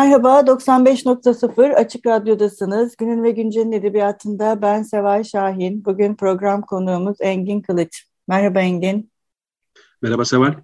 Merhaba, 0.00 0.40
95.0 0.40 1.74
Açık 1.74 2.06
Radyo'dasınız. 2.06 2.96
Günün 2.96 3.22
ve 3.22 3.30
Güncel'in 3.30 3.72
edebiyatında 3.72 4.62
ben 4.62 4.82
Seval 4.82 5.22
Şahin. 5.24 5.84
Bugün 5.84 6.14
program 6.14 6.62
konuğumuz 6.62 7.16
Engin 7.20 7.60
Kılıç. 7.60 8.06
Merhaba 8.28 8.60
Engin. 8.60 9.10
Merhaba 10.02 10.24
Seval. 10.24 10.54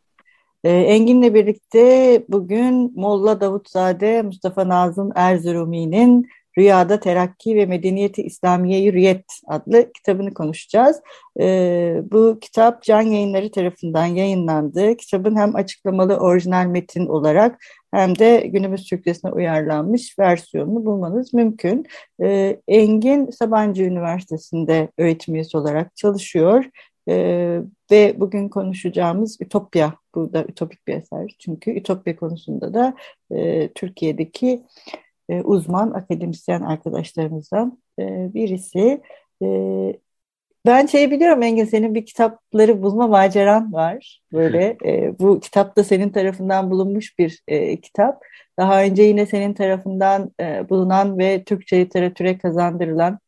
Ee, 0.64 0.70
Engin'le 0.70 1.34
birlikte 1.34 2.24
bugün 2.28 2.92
Molla 3.00 3.40
Davutzade, 3.40 4.22
Mustafa 4.22 4.68
Nazım 4.68 5.10
Erzurumi'nin 5.14 6.28
Rüyada 6.58 7.00
Terakki 7.00 7.56
ve 7.56 7.66
Medeniyeti 7.66 8.22
İslamiye 8.22 8.84
Hürriyet 8.84 9.24
adlı 9.46 9.92
kitabını 9.92 10.34
konuşacağız. 10.34 11.00
Ee, 11.40 12.02
bu 12.10 12.38
kitap 12.40 12.82
Can 12.82 13.02
Yayınları 13.02 13.50
tarafından 13.50 14.06
yayınlandı. 14.06 14.96
Kitabın 14.96 15.36
hem 15.36 15.56
açıklamalı 15.56 16.16
orijinal 16.16 16.66
metin 16.66 17.06
olarak 17.06 17.58
hem 17.94 18.18
de 18.18 18.46
günümüz 18.46 18.84
Türkçesine 18.84 19.30
uyarlanmış 19.30 20.18
versiyonunu 20.18 20.86
bulmanız 20.86 21.34
mümkün. 21.34 21.86
Ee, 22.22 22.60
Engin 22.68 23.30
Sabancı 23.30 23.82
Üniversitesi'nde 23.82 24.88
öğretim 24.98 25.34
üyesi 25.34 25.56
olarak 25.56 25.96
çalışıyor. 25.96 26.64
Ee, 27.08 27.60
ve 27.90 28.14
bugün 28.20 28.48
konuşacağımız 28.48 29.40
Ütopya, 29.40 29.94
bu 30.14 30.32
da 30.32 30.44
ütopik 30.44 30.88
bir 30.88 30.94
eser. 30.94 31.36
Çünkü 31.38 31.70
Ütopya 31.70 32.16
konusunda 32.16 32.74
da 32.74 32.94
e, 33.30 33.68
Türkiye'deki 33.74 34.62
e, 35.28 35.40
uzman 35.42 35.90
akademisyen 35.90 36.62
arkadaşlarımızdan 36.62 37.78
e, 37.98 38.34
birisi. 38.34 39.02
E, 39.42 39.46
ben 40.66 40.86
şey 40.86 41.10
biliyorum 41.10 41.42
Engin 41.42 41.64
senin 41.64 41.94
bir 41.94 42.06
kitapları 42.06 42.82
bulma 42.82 43.06
maceran 43.06 43.72
var. 43.72 44.22
Böyle 44.32 44.76
e, 44.84 45.18
bu 45.18 45.40
kitap 45.40 45.76
da 45.76 45.84
senin 45.84 46.10
tarafından 46.10 46.70
bulunmuş 46.70 47.18
bir 47.18 47.42
e, 47.48 47.80
kitap. 47.80 48.22
Daha 48.58 48.82
önce 48.82 49.02
yine 49.02 49.26
senin 49.26 49.54
tarafından 49.54 50.32
e, 50.40 50.68
bulunan 50.68 51.18
ve 51.18 51.44
Türkçe 51.44 51.80
literatüre 51.80 52.38
kazandırılan 52.38 53.18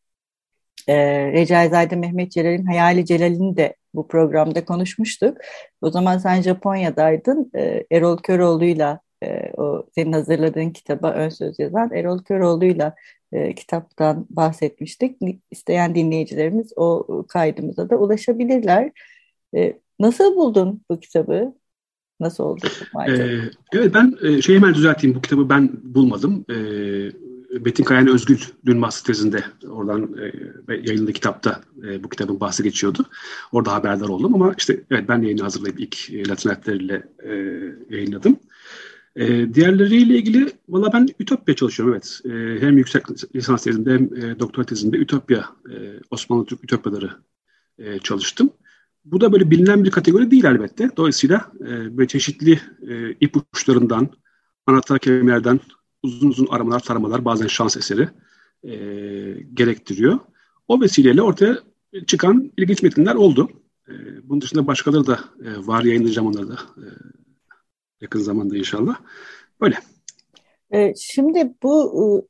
e, 0.88 0.96
Recaizade 1.32 1.96
Mehmet 1.96 2.32
Celal'in 2.32 2.66
Hayali 2.66 3.06
Celal'ini 3.06 3.56
de 3.56 3.76
bu 3.94 4.08
programda 4.08 4.64
konuşmuştuk. 4.64 5.38
O 5.82 5.90
zaman 5.90 6.18
sen 6.18 6.42
Japonya'daydın. 6.42 7.50
E, 7.56 7.84
Erol 7.92 8.18
Köroğlu'yla 8.18 9.00
e, 9.22 9.52
o 9.56 9.86
senin 9.94 10.12
hazırladığın 10.12 10.70
kitaba 10.70 11.12
ön 11.12 11.28
söz 11.28 11.58
yazan 11.58 11.90
Erol 11.92 12.22
Köroğlu'yla 12.22 12.94
e, 13.32 13.54
kitaptan 13.54 14.26
bahsetmiştik. 14.30 15.16
İsteyen 15.50 15.94
dinleyicilerimiz 15.94 16.72
o 16.76 17.06
kaydımıza 17.28 17.90
da 17.90 17.96
ulaşabilirler. 17.96 18.92
E, 19.56 19.78
nasıl 20.00 20.36
buldun 20.36 20.82
bu 20.90 21.00
kitabı? 21.00 21.54
Nasıl 22.20 22.44
oldu 22.44 22.66
Ee, 23.08 23.40
evet 23.72 23.94
ben 23.94 24.14
e, 24.22 24.42
şeyi 24.42 24.58
hemen 24.58 24.74
düzelteyim. 24.74 25.16
Bu 25.16 25.20
kitabı 25.20 25.48
ben 25.48 25.70
bulmadım. 25.82 26.44
E, 26.50 26.56
Metin 27.60 27.84
Kayan 27.84 28.08
Özgül'ün 28.08 28.78
master 28.78 29.06
tezinde 29.06 29.44
oradan 29.70 30.16
e, 30.68 30.74
yayınlı 30.74 31.12
kitapta 31.12 31.60
e, 31.88 32.04
bu 32.04 32.08
kitabın 32.08 32.40
bahsi 32.40 32.62
geçiyordu. 32.62 33.06
Orada 33.52 33.72
haberdar 33.72 34.08
oldum 34.08 34.34
ama 34.34 34.54
işte 34.58 34.80
evet 34.90 35.08
ben 35.08 35.22
yayını 35.22 35.42
hazırlayıp 35.42 35.80
ilk 35.80 36.10
e, 36.10 36.28
Latin 36.28 36.48
harfleriyle 36.48 37.02
e, 37.22 37.32
yayınladım. 37.90 38.36
E, 39.18 39.54
diğerleriyle 39.54 40.14
ilgili 40.16 40.52
valla 40.68 40.92
ben 40.92 41.08
Ütopya 41.20 41.56
çalışıyorum 41.56 41.94
evet. 41.94 42.20
E, 42.24 42.62
hem 42.66 42.78
yüksek 42.78 43.34
lisans 43.36 43.64
tezimde 43.64 43.94
hem 43.94 44.04
e, 44.04 44.38
doktora 44.38 44.66
tezimde 44.66 44.96
Ütopya, 44.96 45.44
e, 45.70 45.74
Osmanlı 46.10 46.46
Türk 46.46 46.64
Ütopyaları 46.64 47.10
e, 47.78 47.98
çalıştım. 47.98 48.50
Bu 49.04 49.20
da 49.20 49.32
böyle 49.32 49.50
bilinen 49.50 49.84
bir 49.84 49.90
kategori 49.90 50.30
değil 50.30 50.44
elbette. 50.44 50.90
Dolayısıyla 50.96 51.52
e, 51.60 51.96
böyle 51.96 52.08
çeşitli 52.08 52.60
e, 52.88 53.10
ipuçlarından, 53.20 54.08
anahtar 54.66 54.98
kelimelerden 54.98 55.60
uzun 56.02 56.28
uzun 56.30 56.46
aramalar, 56.50 56.80
taramalar 56.80 57.24
bazen 57.24 57.46
şans 57.46 57.76
eseri 57.76 58.08
e, 58.62 58.72
gerektiriyor. 59.54 60.18
O 60.68 60.80
vesileyle 60.80 61.22
ortaya 61.22 61.58
çıkan 62.06 62.52
ilginç 62.56 62.82
metinler 62.82 63.14
oldu. 63.14 63.50
E, 63.88 63.92
bunun 64.28 64.40
dışında 64.40 64.66
başkaları 64.66 65.06
da 65.06 65.20
e, 65.44 65.66
var 65.66 65.84
yayınlayacağım 65.84 66.28
onları 66.28 66.48
da 66.48 66.54
e, 66.54 66.86
yakın 68.00 68.20
zamanda 68.20 68.56
inşallah. 68.56 68.96
Böyle. 69.60 69.76
E, 70.70 70.94
şimdi 70.94 71.54
bu 71.62 72.24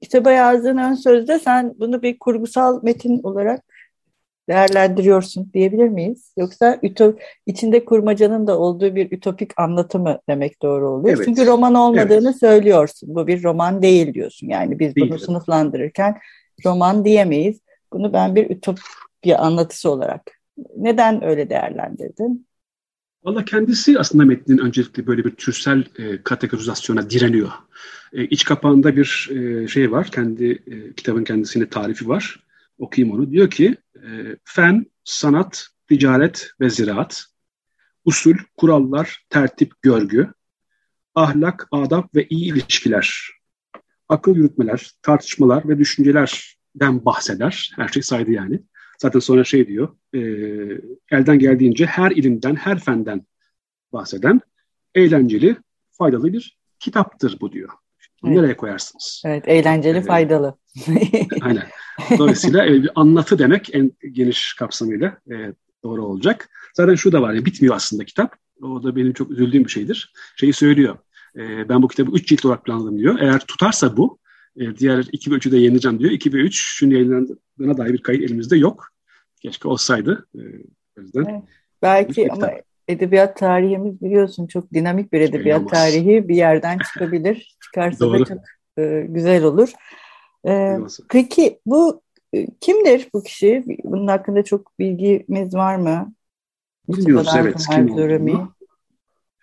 e, 0.00 0.04
kitaba 0.04 0.30
yazdığın 0.30 0.76
ön 0.76 0.94
sözde 0.94 1.38
sen 1.38 1.74
bunu 1.78 2.02
bir 2.02 2.18
kurgusal 2.18 2.82
metin 2.82 3.22
olarak 3.22 3.64
değerlendiriyorsun 4.48 5.50
diyebilir 5.54 5.88
miyiz? 5.88 6.32
Yoksa 6.36 6.78
ütop, 6.82 7.22
içinde 7.46 7.84
kurmacanın 7.84 8.46
da 8.46 8.58
olduğu 8.58 8.94
bir 8.94 9.12
ütopik 9.12 9.60
anlatımı 9.60 10.20
demek 10.28 10.62
doğru 10.62 10.90
oluyor. 10.90 11.16
Evet. 11.16 11.26
Çünkü 11.26 11.46
roman 11.46 11.74
olmadığını 11.74 12.28
evet. 12.28 12.40
söylüyorsun. 12.40 13.14
Bu 13.14 13.26
bir 13.26 13.42
roman 13.42 13.82
değil 13.82 14.14
diyorsun. 14.14 14.48
Yani 14.48 14.78
biz 14.78 14.96
değil. 14.96 15.10
bunu 15.10 15.18
sınıflandırırken 15.18 16.18
roman 16.64 17.04
diyemeyiz. 17.04 17.60
Bunu 17.92 18.12
ben 18.12 18.34
bir 18.34 18.50
ütopya 18.50 19.38
anlatısı 19.38 19.90
olarak. 19.90 20.22
Neden 20.76 21.24
öyle 21.24 21.50
değerlendirdin? 21.50 22.46
Valla 23.24 23.44
kendisi 23.44 23.98
aslında 23.98 24.24
metnin 24.24 24.58
öncelikle 24.58 25.06
böyle 25.06 25.24
bir 25.24 25.30
türsel 25.30 25.84
e, 25.98 26.22
kategorizasyona 26.22 27.10
direniyor. 27.10 27.50
E, 28.12 28.24
iç 28.24 28.44
kapağında 28.44 28.96
bir 28.96 29.30
e, 29.30 29.68
şey 29.68 29.92
var, 29.92 30.10
kendi 30.10 30.62
e, 30.66 30.92
kitabın 30.92 31.24
kendisine 31.24 31.68
tarifi 31.68 32.08
var. 32.08 32.44
Okuyayım 32.78 33.16
onu. 33.16 33.30
Diyor 33.30 33.50
ki, 33.50 33.76
e, 33.96 34.36
fen, 34.44 34.86
sanat, 35.04 35.66
ticaret 35.88 36.50
ve 36.60 36.70
ziraat, 36.70 37.24
usul, 38.04 38.34
kurallar, 38.56 39.24
tertip, 39.30 39.82
görgü, 39.82 40.32
ahlak, 41.14 41.68
adab 41.70 42.04
ve 42.14 42.26
iyi 42.30 42.52
ilişkiler, 42.52 43.30
akıl 44.08 44.36
yürütmeler, 44.36 44.90
tartışmalar 45.02 45.68
ve 45.68 45.78
düşüncelerden 45.78 47.04
bahseder. 47.04 47.72
Her 47.76 47.88
şey 47.88 48.02
saydı 48.02 48.30
yani. 48.30 48.60
Zaten 48.98 49.20
sonra 49.20 49.44
şey 49.44 49.68
diyor, 49.68 49.88
e, 50.14 50.20
elden 51.10 51.38
geldiğince 51.38 51.86
her 51.86 52.10
ilimden, 52.10 52.54
her 52.54 52.78
fenden 52.78 53.26
bahseden 53.92 54.40
eğlenceli, 54.94 55.56
faydalı 55.92 56.32
bir 56.32 56.58
kitaptır 56.78 57.38
bu 57.40 57.52
diyor. 57.52 57.70
Evet. 58.26 58.36
Nereye 58.36 58.56
koyarsınız? 58.56 59.22
Evet, 59.26 59.48
eğlenceli, 59.48 59.98
ee, 59.98 60.02
faydalı. 60.02 60.58
aynen. 61.40 61.64
Dolayısıyla 62.18 62.66
e, 62.66 62.82
bir 62.82 62.90
anlatı 62.94 63.38
demek 63.38 63.74
en 63.74 63.92
geniş 64.12 64.54
kapsamıyla 64.54 65.18
e, 65.30 65.34
doğru 65.84 66.04
olacak. 66.04 66.48
Zaten 66.74 66.94
şu 66.94 67.12
da 67.12 67.22
var, 67.22 67.32
ya, 67.32 67.44
bitmiyor 67.44 67.74
aslında 67.74 68.04
kitap. 68.04 68.36
O 68.62 68.82
da 68.82 68.96
benim 68.96 69.12
çok 69.12 69.30
üzüldüğüm 69.30 69.64
bir 69.64 69.70
şeydir. 69.70 70.12
Şeyi 70.36 70.52
söylüyor, 70.52 70.98
e, 71.36 71.68
ben 71.68 71.82
bu 71.82 71.88
kitabı 71.88 72.10
üç 72.10 72.28
cilt 72.28 72.44
olarak 72.44 72.64
planladım 72.64 72.98
diyor. 72.98 73.18
Eğer 73.20 73.38
tutarsa 73.38 73.96
bu, 73.96 74.18
e, 74.56 74.76
diğer 74.76 75.04
2 75.12 75.30
ve 75.30 75.34
3'ü 75.34 75.52
de 75.52 75.56
yayınlayacağım 75.56 75.98
diyor. 75.98 76.10
2 76.10 76.32
ve 76.32 76.36
3 76.36 76.60
şunu 76.60 76.92
yayınlandığına 76.92 77.76
dair 77.76 77.92
bir 77.92 78.02
kayıt 78.02 78.22
elimizde 78.22 78.56
yok. 78.56 78.88
Keşke 79.42 79.68
olsaydı. 79.68 80.26
E, 80.34 80.40
o 80.98 81.00
yüzden. 81.00 81.24
Evet, 81.24 81.42
belki 81.82 82.32
ama 82.32 82.50
edebiyat 82.88 83.36
tarihimiz 83.36 84.02
biliyorsun 84.02 84.46
çok 84.46 84.72
dinamik 84.72 85.12
bir 85.12 85.20
edebiyat 85.20 85.60
Şey 85.60 85.68
tarihi 85.68 86.28
bir 86.28 86.36
yerden 86.36 86.78
çıkabilir. 86.78 87.56
Çıkarsa 87.64 88.12
da 88.12 88.24
çok 88.24 88.38
e, 88.78 89.06
güzel 89.08 89.44
olur. 89.44 89.72
E, 90.46 90.78
peki 91.10 91.60
bu 91.66 92.02
e, 92.32 92.46
kimdir 92.60 93.08
bu 93.14 93.22
kişi? 93.22 93.64
Bunun 93.84 94.06
hakkında 94.06 94.44
çok 94.44 94.78
bilgimiz 94.78 95.54
var 95.54 95.76
mı? 95.76 96.14
Bilmiyoruz 96.88 97.32
evet. 97.36 97.66
Kim 97.70 97.92
olduğunu. 97.92 98.54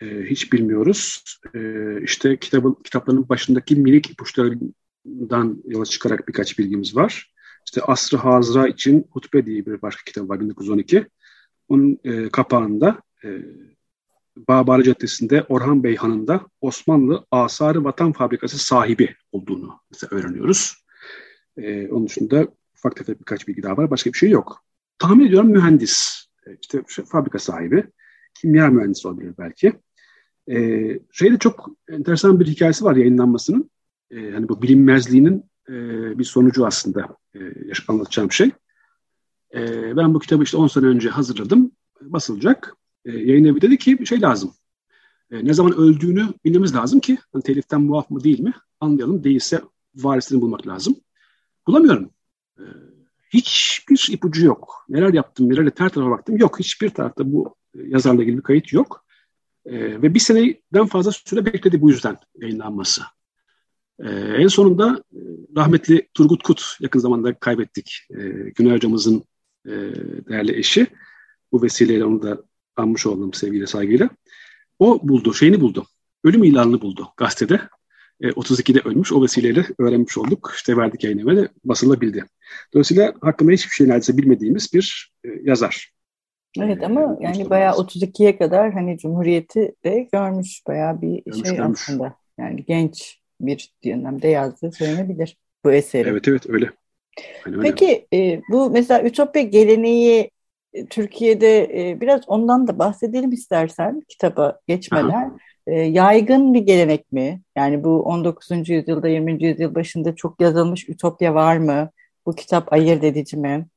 E, 0.01 0.05
hiç 0.05 0.53
bilmiyoruz. 0.53 1.23
E, 1.55 1.59
işte 2.03 2.37
kitabın 2.37 2.77
kitapların 2.83 3.29
başındaki 3.29 3.75
minik 3.75 4.09
ipuçları 4.11 4.59
dan 5.05 5.63
yola 5.65 5.85
çıkarak 5.85 6.27
birkaç 6.27 6.59
bilgimiz 6.59 6.95
var. 6.95 7.33
İşte 7.65 7.81
Asr-ı 7.81 8.17
Hazra 8.17 8.67
için 8.67 9.07
Hutbe 9.11 9.45
diye 9.45 9.65
bir 9.65 9.81
başka 9.81 10.03
kitap 10.05 10.29
var 10.29 10.39
1912. 10.39 11.07
Onun 11.69 11.99
e, 12.03 12.29
kapağında 12.29 13.01
e, 13.23 13.29
Bağbari 14.37 14.83
Caddesi'nde 14.83 15.43
Orhan 15.43 15.83
Bey 15.83 15.95
Hanı'nda 15.95 16.45
Osmanlı 16.61 17.25
Asarı 17.31 17.83
Vatan 17.83 18.11
Fabrikası 18.11 18.57
sahibi 18.57 19.15
olduğunu 19.31 19.79
öğreniyoruz. 20.11 20.85
E, 21.57 21.87
onun 21.87 22.07
dışında 22.07 22.47
ufak 22.75 22.95
tefek 22.95 23.19
birkaç 23.19 23.47
bilgi 23.47 23.63
daha 23.63 23.77
var. 23.77 23.91
Başka 23.91 24.13
bir 24.13 24.17
şey 24.17 24.29
yok. 24.29 24.63
tahmin 24.99 25.27
ediyorum 25.27 25.49
mühendis. 25.49 26.25
E, 26.47 26.49
işte 26.61 26.83
fabrika 27.05 27.39
sahibi. 27.39 27.83
Kimya 28.33 28.69
mühendisi 28.69 29.07
olabilir 29.07 29.33
belki. 29.37 29.73
E, 30.51 30.57
şeyde 31.11 31.37
çok 31.37 31.69
enteresan 31.89 32.39
bir 32.39 32.47
hikayesi 32.47 32.85
var 32.85 32.95
yayınlanmasının. 32.95 33.70
E, 34.11 34.31
hani 34.31 34.49
bu 34.49 34.61
bilinmezliğinin 34.61 35.43
e, 35.69 35.73
bir 36.19 36.23
sonucu 36.23 36.65
aslında 36.65 37.17
e, 37.35 37.39
anlatacağım 37.87 38.31
şey. 38.31 38.51
E, 39.53 39.95
ben 39.97 40.13
bu 40.13 40.19
kitabı 40.19 40.43
işte 40.43 40.57
10 40.57 40.67
sene 40.67 40.85
önce 40.85 41.09
hazırladım. 41.09 41.71
Basılacak. 42.01 42.75
E, 43.05 43.11
yayın 43.11 43.45
evi 43.45 43.61
dedi 43.61 43.77
ki 43.77 44.05
şey 44.05 44.21
lazım. 44.21 44.53
E, 45.31 45.45
ne 45.45 45.53
zaman 45.53 45.77
öldüğünü 45.77 46.27
bilmemiz 46.45 46.75
lazım 46.75 46.99
ki 46.99 47.17
hani 47.33 47.43
teliften 47.43 47.81
muaf 47.81 48.09
mı 48.09 48.23
değil 48.23 48.39
mi 48.39 48.53
anlayalım. 48.79 49.23
Değilse 49.23 49.61
varisini 49.95 50.41
bulmak 50.41 50.67
lazım. 50.67 50.95
Bulamıyorum. 51.67 52.09
E, 52.57 52.63
hiçbir 53.33 54.07
ipucu 54.11 54.45
yok. 54.45 54.85
Neler 54.89 55.13
yaptım, 55.13 55.49
nelerle 55.49 55.71
ter 55.71 55.89
tarafa 55.89 56.11
baktım. 56.11 56.37
Yok, 56.37 56.59
hiçbir 56.59 56.89
tarafta 56.89 57.31
bu 57.31 57.55
yazarla 57.75 58.21
ilgili 58.21 58.37
bir 58.37 58.43
kayıt 58.43 58.73
yok. 58.73 59.05
E, 59.65 60.01
ve 60.01 60.13
bir 60.13 60.19
seneden 60.19 60.85
fazla 60.85 61.11
süre 61.11 61.45
bekledi 61.45 61.81
bu 61.81 61.89
yüzden 61.89 62.17
yayınlanması. 62.35 63.01
E, 64.05 64.09
en 64.43 64.47
sonunda 64.47 65.03
e, 65.13 65.19
rahmetli 65.55 66.07
Turgut 66.13 66.43
Kut 66.43 66.77
yakın 66.79 66.99
zamanda 66.99 67.33
kaybettik. 67.33 68.07
E, 68.11 68.19
Güney 68.55 68.71
hocamızın 68.71 69.23
e, 69.65 69.71
değerli 70.29 70.57
eşi. 70.57 70.87
Bu 71.51 71.63
vesileyle 71.63 72.05
onu 72.05 72.21
da 72.21 72.43
anmış 72.75 73.05
oldum 73.05 73.33
sevgiyle 73.33 73.67
saygıyla. 73.67 74.09
O 74.79 74.99
buldu, 75.03 75.33
şeyini 75.33 75.61
buldu. 75.61 75.85
Ölüm 76.23 76.43
ilanını 76.43 76.81
buldu 76.81 77.07
gazetede. 77.17 77.61
E, 78.21 78.27
32'de 78.27 78.89
ölmüş. 78.89 79.13
O 79.13 79.23
vesileyle 79.23 79.65
öğrenmiş 79.79 80.17
olduk. 80.17 80.51
İşte 80.55 80.77
verdik 80.77 81.03
yayına 81.03 81.35
ve 81.35 81.47
basılabildi. 81.65 82.25
Dolayısıyla 82.73 83.13
hakkında 83.21 83.51
hiçbir 83.51 83.71
şey 83.71 83.87
neredeyse 83.87 84.17
bilmediğimiz 84.17 84.73
bir 84.73 85.13
e, 85.25 85.29
yazar. 85.43 85.91
Evet 86.59 86.83
ama 86.83 87.01
e, 87.01 87.23
yani 87.23 87.49
bayağı 87.49 87.73
32'ye 87.73 88.37
kadar 88.37 88.73
hani 88.73 88.97
Cumhuriyeti 88.97 89.75
de 89.83 90.09
görmüş 90.13 90.61
bayağı 90.67 91.01
bir 91.01 91.23
görmüş, 91.25 91.47
şey 91.47 91.57
görmüş. 91.57 91.79
aslında. 91.81 92.15
Yani 92.39 92.65
genç 92.65 93.20
bir 93.45 93.73
dönemde 93.85 94.27
yazdığı 94.27 94.71
söylenebilir 94.71 95.37
bu 95.65 95.71
eseri. 95.71 96.09
Evet 96.09 96.27
evet 96.27 96.49
öyle. 96.49 96.69
Öyle. 97.45 97.61
Peki 97.61 98.07
e, 98.13 98.41
bu 98.49 98.69
mesela 98.69 99.03
Ütopya 99.03 99.41
geleneği 99.41 100.31
e, 100.73 100.85
Türkiye'de 100.85 101.63
e, 101.63 102.01
biraz 102.01 102.21
ondan 102.27 102.67
da 102.67 102.79
bahsedelim 102.79 103.31
istersen 103.31 104.01
kitaba 104.07 104.59
geçmeden. 104.67 105.37
E, 105.67 105.73
yaygın 105.73 106.53
bir 106.53 106.59
gelenek 106.59 107.11
mi? 107.11 107.41
Yani 107.57 107.83
bu 107.83 108.01
19. 108.01 108.69
yüzyılda 108.69 109.07
20. 109.07 109.43
yüzyıl 109.43 109.75
başında 109.75 110.15
çok 110.15 110.41
yazılmış 110.41 110.89
Ütopya 110.89 111.33
var 111.35 111.57
mı? 111.57 111.89
Bu 112.25 112.35
kitap 112.35 112.73
ayırt 112.73 113.03
edici 113.03 113.37
mi? 113.37 113.67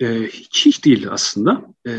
E, 0.00 0.06
hiç 0.06 0.66
hiç 0.66 0.84
değil 0.84 1.06
aslında. 1.10 1.64
E, 1.86 1.90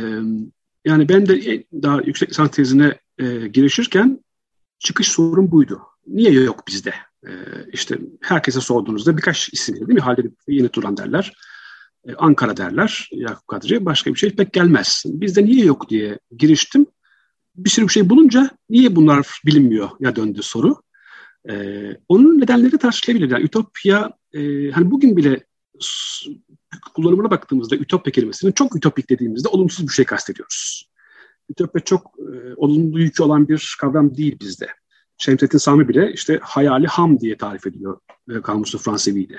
yani 0.86 1.10
ben 1.10 1.28
de 1.28 1.64
daha 1.74 2.02
yüksek 2.02 2.30
lisans 2.30 2.52
tezine 2.52 2.96
e, 3.18 3.48
girişirken 3.48 4.20
çıkış 4.80 5.08
sorun 5.08 5.52
buydu. 5.52 5.82
Niye 6.07 6.31
yok 6.31 6.68
bizde? 6.68 6.94
E, 7.28 7.31
işte 7.74 8.00
herkese 8.22 8.62
sorduğunuzda 8.62 9.18
birkaç 9.18 9.50
isim 9.54 9.75
değil 9.75 9.88
mi? 9.88 10.00
Halil 10.00 10.31
Yeni 10.48 10.69
Turan 10.69 10.98
derler. 10.98 11.34
E, 12.07 12.13
Ankara 12.13 12.57
derler 12.57 13.10
Yakup 13.12 13.48
Kadri. 13.48 13.86
Başka 13.86 14.13
bir 14.13 14.19
şey 14.19 14.30
pek 14.30 14.54
gelmez. 14.54 15.04
Bizde 15.06 15.46
niye 15.46 15.66
yok 15.66 15.90
diye 15.90 16.19
giriştim. 16.38 16.86
Bir 17.56 17.69
sürü 17.69 17.86
bir 17.86 17.92
şey 17.92 18.10
bulunca 18.10 18.50
niye 18.69 18.96
bunlar 18.96 19.42
bilinmiyor 19.46 19.90
ya 20.00 20.16
döndü 20.16 20.44
soru. 20.44 20.75
Ee, 21.50 21.98
onun 22.10 22.40
nedenleri 22.40 22.78
tartışılabilir. 22.78 23.30
Yani 23.31 23.44
ütopya 23.44 24.12
e, 24.34 24.72
hani 24.72 24.92
bugün 24.92 25.18
bile 25.18 25.44
kullanımına 26.94 27.31
baktığımızda 27.31 27.75
ütopya 27.75 28.12
kelimesinin 28.12 28.51
çok 28.51 28.75
ütopik 28.75 29.10
dediğimizde 29.10 29.48
olumsuz 29.48 29.88
bir 29.88 29.94
şey 29.94 30.06
kastediyoruz. 30.06 30.90
Ütopya 31.50 31.81
çok 31.81 32.12
e, 32.19 32.54
olumlu 32.56 33.00
yükü 33.00 33.24
olan 33.24 33.48
bir 33.48 33.75
kavram 33.81 34.18
değil 34.18 34.40
bizde. 34.40 34.68
Şemsettin 35.18 35.58
Sami 35.58 35.90
bile 35.90 36.12
işte 36.14 36.40
hayali 36.42 36.88
ham 36.88 37.20
diye 37.20 37.38
tarif 37.38 37.68
ediyor 37.68 38.00
e, 38.30 38.42
Kamusu 38.42 38.78
Fransevi'de. 38.78 39.38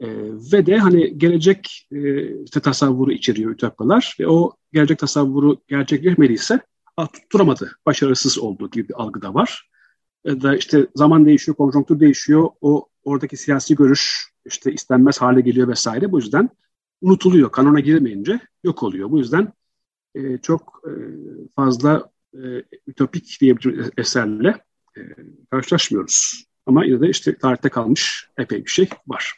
E, 0.00 0.08
ve 0.52 0.66
de 0.66 0.78
hani 0.78 1.18
gelecek 1.18 1.88
e, 1.92 2.42
işte 2.42 2.60
tasavvuru 2.60 3.12
içeriyor 3.12 3.50
ütopyalar 3.50 4.16
ve 4.20 4.28
o 4.28 4.52
gelecek 4.72 4.98
tasavvuru 4.98 5.60
gerçekleşmediyse 5.68 6.60
tutturamadı, 7.06 7.72
başarısız 7.86 8.38
olduğu 8.38 8.70
gibi 8.70 8.88
bir 8.88 9.02
algı 9.02 9.22
da 9.22 9.34
var. 9.34 9.70
E, 10.24 10.40
da 10.40 10.56
işte 10.56 10.86
zaman 10.94 11.26
değişiyor, 11.26 11.56
konjonktür 11.56 12.00
değişiyor, 12.00 12.48
o 12.60 12.88
oradaki 13.04 13.36
siyasi 13.36 13.74
görüş 13.74 14.30
işte 14.46 14.72
istenmez 14.72 15.20
hale 15.20 15.40
geliyor 15.40 15.68
vesaire. 15.68 16.12
Bu 16.12 16.18
yüzden 16.18 16.50
unutuluyor, 17.00 17.52
kanona 17.52 17.80
girmeyince 17.80 18.40
yok 18.64 18.82
oluyor. 18.82 19.10
Bu 19.10 19.18
yüzden 19.18 19.52
e, 20.14 20.38
çok 20.38 20.82
e, 20.86 20.92
fazla 21.56 22.10
e, 22.34 22.38
ütopik 22.86 23.38
diyebileceğimiz 23.40 23.90
eserle 23.96 24.64
e, 24.96 25.00
karşılaşmıyoruz. 25.50 26.44
Ama 26.66 26.84
yine 26.84 27.00
de 27.00 27.08
işte 27.08 27.38
tarihte 27.38 27.68
kalmış 27.68 28.28
epey 28.38 28.64
bir 28.64 28.70
şey 28.70 28.88
var. 29.06 29.34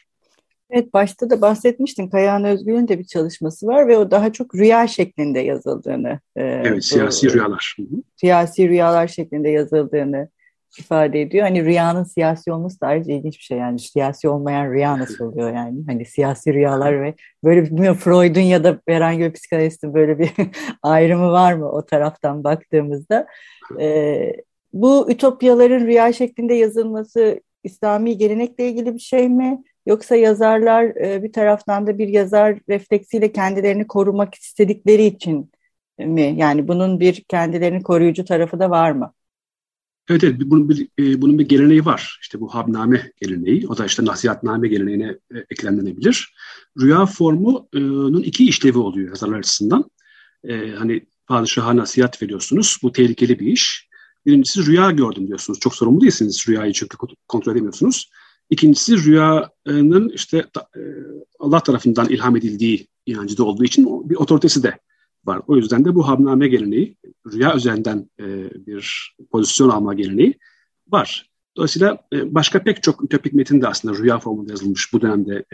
Evet 0.69 0.93
başta 0.93 1.29
da 1.29 1.41
bahsetmiştin 1.41 2.09
Kayahan 2.09 2.43
Özgür'ün 2.43 2.87
de 2.87 2.99
bir 2.99 3.03
çalışması 3.03 3.67
var 3.67 3.87
ve 3.87 3.97
o 3.97 4.11
daha 4.11 4.33
çok 4.33 4.55
rüya 4.55 4.87
şeklinde 4.87 5.39
yazıldığını. 5.39 6.19
E, 6.35 6.43
evet 6.43 6.77
bu, 6.77 6.81
siyasi 6.81 7.33
rüyalar. 7.33 7.77
Siyasi 8.15 8.69
rüyalar 8.69 9.07
şeklinde 9.07 9.49
yazıldığını 9.49 10.29
ifade 10.79 11.21
ediyor. 11.21 11.43
Hani 11.43 11.65
rüyanın 11.65 12.03
siyasi 12.03 12.51
olması 12.51 12.81
da 12.81 12.87
ayrıca 12.87 13.13
ilginç 13.13 13.37
bir 13.37 13.43
şey. 13.43 13.57
Yani 13.57 13.79
siyasi 13.79 14.29
olmayan 14.29 14.71
rüya 14.71 14.99
nasıl 14.99 15.25
oluyor 15.25 15.53
yani? 15.53 15.83
Hani 15.87 16.05
siyasi 16.05 16.53
rüyalar 16.53 17.01
ve 17.01 17.13
böyle 17.43 17.63
bilmiyorum 17.63 17.99
Freud'un 17.99 18.41
ya 18.41 18.63
da 18.63 18.79
herhangi 18.87 19.19
bir 19.19 19.33
psikanalistin 19.33 19.93
böyle 19.93 20.19
bir 20.19 20.31
ayrımı 20.83 21.31
var 21.31 21.53
mı 21.53 21.71
o 21.71 21.85
taraftan 21.85 22.43
baktığımızda? 22.43 23.27
Ee, 23.79 24.31
bu 24.73 25.11
ütopyaların 25.11 25.85
rüya 25.85 26.13
şeklinde 26.13 26.53
yazılması 26.53 27.41
İslami 27.63 28.17
gelenekle 28.17 28.69
ilgili 28.69 28.93
bir 28.93 28.99
şey 28.99 29.29
mi? 29.29 29.63
Yoksa 29.85 30.15
yazarlar 30.15 30.83
e, 30.83 31.23
bir 31.23 31.33
taraftan 31.33 31.87
da 31.87 31.97
bir 31.97 32.07
yazar 32.07 32.59
refleksiyle 32.69 33.31
kendilerini 33.31 33.87
korumak 33.87 34.35
istedikleri 34.35 35.05
için 35.05 35.51
mi? 35.99 36.33
Yani 36.37 36.67
bunun 36.67 36.99
bir 36.99 37.23
kendilerini 37.23 37.83
koruyucu 37.83 38.25
tarafı 38.25 38.59
da 38.59 38.69
var 38.69 38.91
mı? 38.91 39.13
Evet, 40.09 40.23
evet 40.23 40.35
bunun 40.45 40.69
bir, 40.69 40.87
e, 40.99 41.21
bunun 41.21 41.39
bir 41.39 41.47
geleneği 41.47 41.85
var. 41.85 42.19
İşte 42.21 42.39
bu 42.39 42.55
habname 42.55 43.11
geleneği. 43.21 43.67
O 43.67 43.77
da 43.77 43.85
işte 43.85 44.05
nasihatname 44.05 44.67
geleneğine 44.67 45.17
e, 45.35 45.37
eklemlenebilir. 45.49 46.33
Rüya 46.81 47.05
formunun 47.05 48.23
iki 48.23 48.47
işlevi 48.47 48.77
oluyor 48.77 49.09
yazarlar 49.09 49.39
açısından. 49.39 49.91
E, 50.43 50.69
hani 50.69 51.05
padişaha 51.27 51.75
nasihat 51.75 52.21
veriyorsunuz. 52.23 52.77
Bu 52.83 52.91
tehlikeli 52.91 53.39
bir 53.39 53.45
iş. 53.45 53.89
Birincisi 54.25 54.65
rüya 54.65 54.91
gördüm 54.91 55.27
diyorsunuz. 55.27 55.59
Çok 55.59 55.75
sorumlu 55.75 56.01
değilsiniz 56.01 56.45
rüyayı 56.47 56.73
çünkü 56.73 56.97
kontrol 57.27 57.51
edemiyorsunuz. 57.51 58.09
İkincisi 58.49 59.05
rüyanın 59.05 60.09
işte 60.09 60.37
e, 60.75 60.81
Allah 61.39 61.59
tarafından 61.59 62.09
ilham 62.09 62.35
edildiği 62.35 62.87
inancı 63.05 63.45
olduğu 63.45 63.63
için 63.63 64.09
bir 64.09 64.15
otoritesi 64.15 64.63
de 64.63 64.79
var. 65.25 65.41
O 65.47 65.55
yüzden 65.55 65.85
de 65.85 65.95
bu 65.95 66.07
habname 66.07 66.47
geleneği, 66.47 66.97
rüya 67.31 67.55
üzerinden 67.55 68.09
e, 68.19 68.25
bir 68.67 69.15
pozisyon 69.31 69.69
alma 69.69 69.93
geleneği 69.93 70.39
var. 70.87 71.29
Dolayısıyla 71.57 71.97
e, 72.13 72.35
başka 72.35 72.63
pek 72.63 72.83
çok 72.83 73.03
ütopik 73.03 73.33
metin 73.33 73.61
de 73.61 73.67
aslında 73.67 73.97
rüya 73.97 74.19
formunda 74.19 74.51
yazılmış 74.51 74.93
bu 74.93 75.01
dönemde 75.01 75.45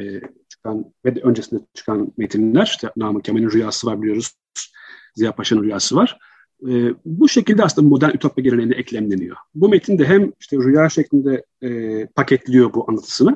çıkan 0.49 0.85
ve 1.05 1.15
de 1.15 1.19
öncesinde 1.19 1.61
çıkan 1.73 2.13
metinler. 2.17 2.65
İşte 2.65 2.91
Namık 2.97 3.25
Kemal'in 3.25 3.51
rüyası 3.51 3.87
var 3.87 4.01
biliyoruz. 4.01 4.31
Ziya 5.15 5.35
Paşa'nın 5.35 5.63
rüyası 5.63 5.95
var. 5.95 6.19
E, 6.67 6.93
bu 7.05 7.29
şekilde 7.29 7.63
aslında 7.63 7.87
modern 7.87 8.15
ütopya 8.15 8.43
geleneğine 8.43 8.75
eklemleniyor. 8.75 9.37
Bu 9.55 9.69
metin 9.69 9.97
de 9.97 10.05
hem 10.05 10.31
işte 10.39 10.57
rüya 10.57 10.89
şeklinde 10.89 11.45
e, 11.61 12.05
paketliyor 12.05 12.73
bu 12.73 12.85
anlatısını 12.89 13.35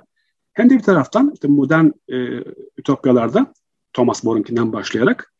hem 0.54 0.70
de 0.70 0.78
bir 0.78 0.84
taraftan 0.84 1.32
işte 1.34 1.48
modern 1.48 1.86
e, 2.12 2.44
ütopyalarda 2.78 3.54
Thomas 3.94 4.24
More'unkinden 4.24 4.74
başlayarak 4.74 5.34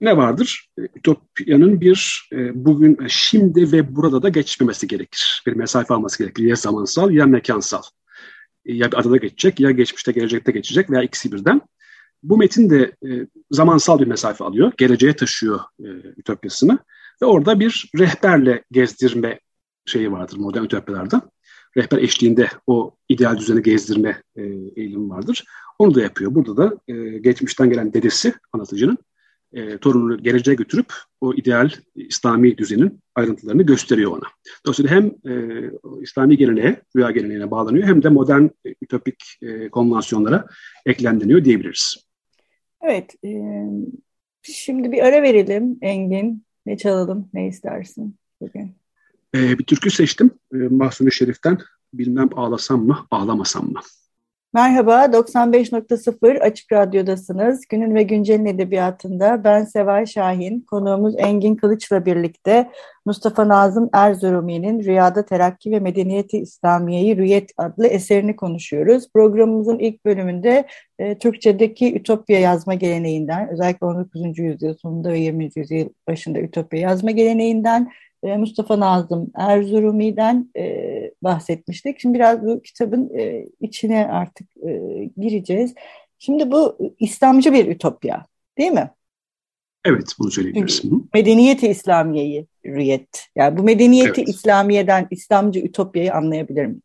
ne 0.00 0.16
vardır? 0.16 0.68
E, 0.78 0.82
ütopyanın 0.82 1.80
bir 1.80 2.28
e, 2.32 2.64
bugün, 2.64 3.04
e, 3.04 3.08
şimdi 3.08 3.72
ve 3.72 3.96
burada 3.96 4.22
da 4.22 4.28
geçmemesi 4.28 4.86
gerekir. 4.88 5.42
Bir 5.46 5.52
mesafe 5.52 5.94
alması 5.94 6.18
gerekir. 6.18 6.44
Ya 6.44 6.56
zamansal 6.56 7.10
ya 7.10 7.26
mekansal. 7.26 7.82
Ya 8.64 8.92
bir 8.92 8.98
adada 8.98 9.16
geçecek 9.16 9.60
ya 9.60 9.70
geçmişte 9.70 10.12
gelecekte 10.12 10.52
geçecek 10.52 10.90
veya 10.90 11.02
ikisi 11.02 11.32
birden. 11.32 11.60
Bu 12.22 12.36
metin 12.36 12.70
de 12.70 12.92
e, 13.08 13.26
zamansal 13.50 13.98
bir 13.98 14.06
mesafe 14.06 14.44
alıyor. 14.44 14.72
Geleceğe 14.76 15.16
taşıyor 15.16 15.60
e, 15.80 15.88
ütopyasını. 16.16 16.78
Ve 17.22 17.26
orada 17.26 17.60
bir 17.60 17.90
rehberle 17.98 18.64
gezdirme 18.70 19.40
şeyi 19.86 20.12
vardır 20.12 20.36
modern 20.36 20.64
ütopyalarda. 20.64 21.22
Rehber 21.76 21.98
eşliğinde 21.98 22.48
o 22.66 22.96
ideal 23.08 23.38
düzeni 23.38 23.62
gezdirme 23.62 24.22
e, 24.36 24.42
eğilimi 24.76 25.10
vardır. 25.10 25.44
Onu 25.78 25.94
da 25.94 26.02
yapıyor. 26.02 26.34
Burada 26.34 26.56
da 26.56 26.78
e, 26.88 27.18
geçmişten 27.18 27.70
gelen 27.70 27.92
dedesi 27.92 28.34
anlatıcının 28.52 28.98
e, 29.54 29.78
torununu 29.78 30.22
geleceğe 30.22 30.54
götürüp 30.54 30.92
o 31.20 31.34
ideal 31.34 31.70
İslami 31.94 32.58
düzenin 32.58 33.00
ayrıntılarını 33.14 33.62
gösteriyor 33.62 34.12
ona. 34.12 34.26
Dolayısıyla 34.66 34.90
hem 34.90 35.06
e, 35.06 35.70
İslami 36.00 36.36
geleneğe, 36.36 36.82
rüya 36.96 37.10
geleneğine 37.10 37.50
bağlanıyor 37.50 37.88
hem 37.88 38.02
de 38.02 38.08
modern 38.08 38.44
e, 38.44 38.74
ütopik 38.82 39.24
e, 39.42 39.68
konvansiyonlara 39.68 40.46
eklemleniyor 40.86 41.44
diyebiliriz. 41.44 42.06
Evet, 42.82 43.14
e, 43.24 43.30
şimdi 44.42 44.92
bir 44.92 45.02
ara 45.02 45.22
verelim 45.22 45.78
Engin. 45.82 46.44
Ne 46.66 46.76
çalalım, 46.76 47.28
ne 47.34 47.48
istersin 47.48 48.16
bugün? 48.40 48.74
E, 49.34 49.58
bir 49.58 49.64
türkü 49.64 49.90
seçtim. 49.90 50.30
E, 50.54 50.56
Mahsuni 50.56 51.12
Şerif'ten 51.12 51.58
Bilmem 51.94 52.28
ağlasam 52.36 52.86
mı, 52.86 53.06
ağlamasam 53.10 53.66
mı? 53.66 53.80
Merhaba, 54.54 55.04
95.0 55.04 56.38
Açık 56.38 56.72
Radyo'dasınız. 56.72 57.66
Günün 57.68 57.94
ve 57.94 58.02
Güncel'in 58.02 58.46
edebiyatında 58.46 59.44
ben 59.44 59.64
Seval 59.64 60.06
Şahin, 60.06 60.60
konuğumuz 60.60 61.14
Engin 61.18 61.56
Kılıç'la 61.56 62.06
birlikte 62.06 62.70
Mustafa 63.06 63.48
Nazım 63.48 63.90
Erzurumi'nin 63.92 64.84
Rüyada 64.84 65.24
Terakki 65.24 65.70
ve 65.70 65.80
Medeniyeti 65.80 66.38
İslamiye'yi 66.38 67.16
Rüyet 67.16 67.50
adlı 67.56 67.86
eserini 67.86 68.36
konuşuyoruz. 68.36 69.08
Programımızın 69.14 69.78
ilk 69.78 70.04
bölümünde 70.04 70.66
e, 70.98 71.18
Türkçedeki 71.18 71.96
Ütopya 71.96 72.40
yazma 72.40 72.74
geleneğinden, 72.74 73.48
özellikle 73.48 73.86
19. 73.86 74.38
yüzyıl 74.38 74.74
sonunda 74.74 75.12
ve 75.12 75.18
20. 75.18 75.50
yüzyıl 75.56 75.88
başında 76.08 76.38
Ütopya 76.40 76.80
yazma 76.80 77.10
geleneğinden 77.10 77.90
e, 78.24 78.36
Mustafa 78.36 78.80
Nazım 78.80 79.30
Erzurumi'den 79.34 80.50
e, 80.56 80.64
bahsetmiştik. 81.22 82.00
Şimdi 82.00 82.14
biraz 82.14 82.42
bu 82.42 82.62
kitabın 82.62 83.10
e, 83.18 83.46
içine 83.60 84.06
artık 84.06 84.48
e, 84.56 85.04
gireceğiz. 85.16 85.74
Şimdi 86.18 86.50
bu 86.50 86.78
İslamcı 86.98 87.52
bir 87.52 87.66
ütopya 87.66 88.26
değil 88.58 88.72
mi? 88.72 88.90
Evet 89.84 90.14
bunu 90.18 90.30
söyleyebiliriz. 90.30 90.82
Medeniyeti 91.14 91.68
İslamiye'yi 91.68 92.46
rüyet. 92.66 93.26
Yani 93.36 93.58
bu 93.58 93.62
medeniyeti 93.62 94.20
evet. 94.20 94.28
İslamiye'den 94.28 95.06
İslamcı 95.10 95.60
ütopyayı 95.60 96.14
anlayabilir 96.14 96.66
miyiz? 96.66 96.82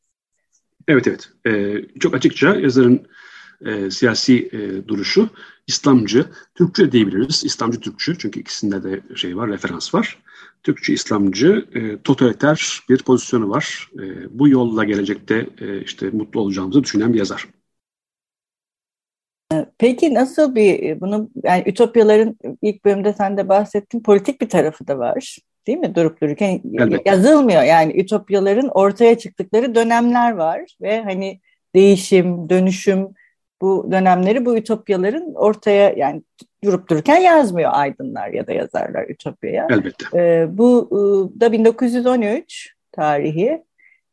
Evet 0.87 1.07
evet. 1.07 1.29
Ee, 1.47 1.75
çok 1.99 2.15
açıkça 2.15 2.55
yazarın 2.55 3.07
e, 3.65 3.91
siyasi 3.91 4.49
e, 4.53 4.87
duruşu 4.87 5.29
İslamcı, 5.69 6.25
Türkçe 6.55 6.91
diyebiliriz. 6.91 7.43
İslamcı 7.43 7.79
Türkçü 7.79 8.17
çünkü 8.17 8.39
ikisinde 8.39 8.83
de 8.83 9.15
şey 9.15 9.37
var, 9.37 9.49
referans 9.49 9.93
var. 9.93 10.17
Türkçe 10.63 10.93
İslamcı 10.93 11.65
e, 11.73 12.01
totaliter 12.01 12.79
bir 12.89 13.03
pozisyonu 13.03 13.49
var. 13.49 13.89
E, 13.95 14.39
bu 14.39 14.49
yolla 14.49 14.83
gelecekte 14.83 15.47
e, 15.61 15.81
işte 15.81 16.09
mutlu 16.09 16.39
olacağımızı 16.41 16.83
düşünen 16.83 17.13
bir 17.13 17.19
yazar. 17.19 17.47
Peki 19.77 20.13
nasıl 20.13 20.55
bir 20.55 21.01
bunu 21.01 21.29
yani 21.43 21.63
ütopyaların 21.65 22.37
ilk 22.61 22.85
bölümde 22.85 23.13
sen 23.13 23.37
de 23.37 23.49
bahsettin 23.49 24.03
politik 24.03 24.41
bir 24.41 24.49
tarafı 24.49 24.87
da 24.87 24.99
var 24.99 25.37
değil 25.67 25.77
mi 25.77 25.95
durup 25.95 26.21
dururken 26.21 26.61
Elbette. 26.73 27.09
yazılmıyor 27.09 27.63
yani 27.63 27.99
ütopyaların 28.01 28.67
ortaya 28.67 29.17
çıktıkları 29.17 29.75
dönemler 29.75 30.31
var 30.31 30.75
ve 30.81 31.03
hani 31.03 31.39
değişim 31.75 32.49
dönüşüm 32.49 33.07
bu 33.61 33.87
dönemleri 33.91 34.45
bu 34.45 34.57
ütopyaların 34.57 35.33
ortaya 35.33 35.93
yani 35.97 36.23
durup 36.63 36.89
dururken 36.89 37.17
yazmıyor 37.17 37.69
aydınlar 37.73 38.29
ya 38.29 38.47
da 38.47 38.51
yazarlar 38.51 39.09
ütopyaya. 39.09 39.67
Elbette. 39.69 40.05
E, 40.13 40.47
bu 40.57 40.89
e, 40.91 41.39
da 41.39 41.51
1913 41.51 42.73
tarihi. 42.91 43.63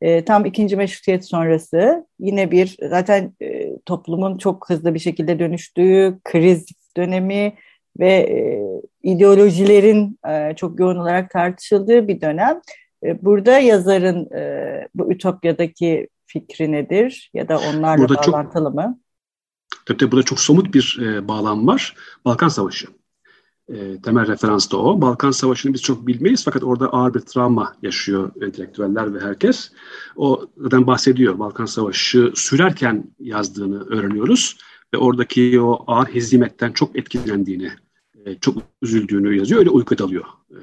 E, 0.01 0.25
tam 0.25 0.45
ikinci 0.45 0.77
meşrutiyet 0.77 1.25
sonrası 1.25 2.07
yine 2.21 2.51
bir 2.51 2.77
zaten 2.91 3.33
e, 3.43 3.79
toplumun 3.87 4.39
çok 4.39 4.71
hızlı 4.71 4.95
bir 4.95 4.99
şekilde 4.99 5.39
dönüştüğü 5.39 6.19
kriz 6.25 6.67
dönemi 6.97 7.55
ve 8.01 8.13
e, 8.13 8.63
ideolojilerin 9.03 10.19
e, 10.29 10.55
çok 10.57 10.81
yoğun 10.81 10.97
olarak 10.97 11.31
tartışıldığı 11.31 12.09
bir 12.09 12.21
dönem. 12.21 12.61
E, 13.05 13.25
burada 13.25 13.59
yazarın 13.59 14.35
e, 14.35 14.89
bu 14.95 15.13
ütopyadaki 15.13 16.09
fikri 16.27 16.73
nedir 16.73 17.31
ya 17.35 17.49
da 17.49 17.59
onlarla 17.59 18.09
burada 18.09 18.33
bağlantılı 18.33 18.65
çok, 18.65 18.75
mı? 18.75 18.99
Tabii 19.87 19.99
tabii 19.99 20.13
burada 20.13 20.25
çok 20.25 20.41
somut 20.41 20.75
bir 20.75 20.99
e, 21.03 21.29
bağlam 21.29 21.67
var. 21.67 21.95
Balkan 22.25 22.49
Savaşı. 22.49 22.87
E, 23.69 24.01
temel 24.03 24.27
referans 24.27 24.71
da 24.71 24.77
o. 24.77 25.01
Balkan 25.01 25.31
Savaşı'nı 25.31 25.75
biz 25.75 25.83
çok 25.83 26.07
bilmeyiz 26.07 26.45
fakat 26.45 26.65
orada 26.65 26.89
ağır 26.89 27.15
bir 27.15 27.21
travma 27.21 27.77
yaşıyor 27.83 28.31
entelektüeller 28.43 29.15
ve 29.15 29.21
herkes. 29.21 29.73
O 30.17 30.47
zaten 30.57 30.87
bahsediyor. 30.87 31.39
Balkan 31.39 31.67
Savaşı 31.67 32.33
sürerken 32.35 33.05
yazdığını 33.21 33.85
öğreniyoruz. 33.85 34.57
Ve 34.95 34.99
oradaki 34.99 35.61
o 35.61 35.85
ağır 35.87 36.07
hezimetten 36.07 36.73
çok 36.73 36.97
etkilendiğini, 36.97 37.71
e, 38.25 38.35
çok 38.35 38.57
üzüldüğünü 38.83 39.39
yazıyor. 39.39 39.61
Öyle 39.61 39.71
uyku 39.71 39.99
dalıyor 39.99 40.25
e, 40.51 40.59